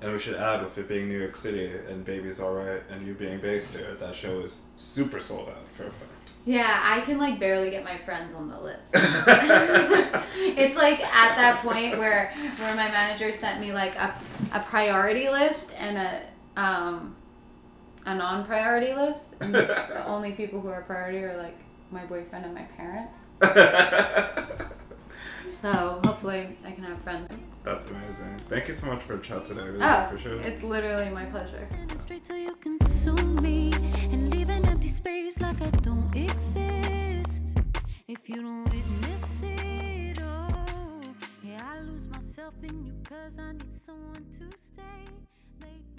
And 0.00 0.12
we 0.12 0.18
should 0.20 0.36
add, 0.36 0.62
with 0.62 0.78
it 0.78 0.88
being 0.88 1.08
New 1.08 1.18
York 1.18 1.34
City 1.34 1.72
and 1.88 2.04
Baby's 2.04 2.40
Alright 2.40 2.82
and 2.90 3.04
you 3.06 3.14
being 3.14 3.40
based 3.40 3.74
here, 3.74 3.94
that 3.98 4.14
show 4.14 4.40
is 4.40 4.62
super 4.76 5.18
sold 5.18 5.48
out 5.48 5.66
for 5.74 5.86
a 5.88 5.90
fact. 5.90 6.32
yeah 6.46 6.80
i 6.84 7.00
can 7.00 7.18
like 7.18 7.38
barely 7.40 7.70
get 7.70 7.82
my 7.84 7.98
friends 7.98 8.32
on 8.34 8.48
the 8.48 8.58
list. 8.60 8.94
It's 10.56 10.76
like 10.76 11.00
at 11.04 11.34
that 11.36 11.56
point 11.62 11.98
where 11.98 12.32
where 12.58 12.74
my 12.76 12.88
manager 12.88 13.32
sent 13.32 13.60
me 13.60 13.72
like 13.72 13.94
a, 13.96 14.14
a 14.52 14.60
priority 14.60 15.28
list 15.28 15.74
and 15.78 15.98
a 15.98 16.60
um 16.60 17.14
a 18.06 18.14
non-priority 18.14 18.94
list. 18.94 19.34
And 19.40 19.52
the 19.54 20.06
only 20.14 20.32
people 20.32 20.60
who 20.60 20.68
are 20.68 20.82
priority 20.82 21.18
are 21.24 21.36
like 21.36 21.56
my 21.90 22.04
boyfriend 22.06 22.44
and 22.44 22.54
my 22.54 22.66
parents. 22.78 23.18
So 25.60 26.00
hopefully 26.04 26.56
i 26.64 26.70
can 26.70 26.84
have 26.84 27.00
friends 27.02 27.28
That's 27.68 27.90
amazing. 27.90 28.40
Thank 28.48 28.66
you 28.66 28.72
so 28.72 28.86
much 28.86 29.02
for 29.02 29.16
the 29.18 29.22
chat 29.22 29.44
today. 29.44 29.60
I 29.60 29.66
really 29.66 29.82
oh 29.82 30.04
appreciate 30.06 30.36
it. 30.40 30.46
it's 30.46 30.62
literally 30.62 31.10
my 31.10 31.26
pleasure 31.26 31.58
Standing 31.58 31.98
straight 31.98 32.24
till 32.24 32.38
you 32.38 32.54
consume 32.54 33.42
me 33.42 33.74
and 34.10 34.32
leave 34.32 34.48
an 34.48 34.64
empty 34.64 34.88
space 34.88 35.38
like 35.38 35.60
I 35.60 35.68
don't 35.82 36.16
exist. 36.16 37.58
If 38.08 38.26
you 38.26 38.36
don't 38.36 38.64
witness 38.72 39.42
it, 39.42 40.18
oh, 40.22 41.00
yeah, 41.44 41.62
I 41.70 41.80
lose 41.80 42.08
myself 42.08 42.54
in 42.62 42.86
you 42.86 42.94
cause 43.06 43.38
I 43.38 43.52
need 43.52 43.76
someone 43.76 44.24
to 44.38 44.58
stay 44.58 45.04
late. 45.60 45.97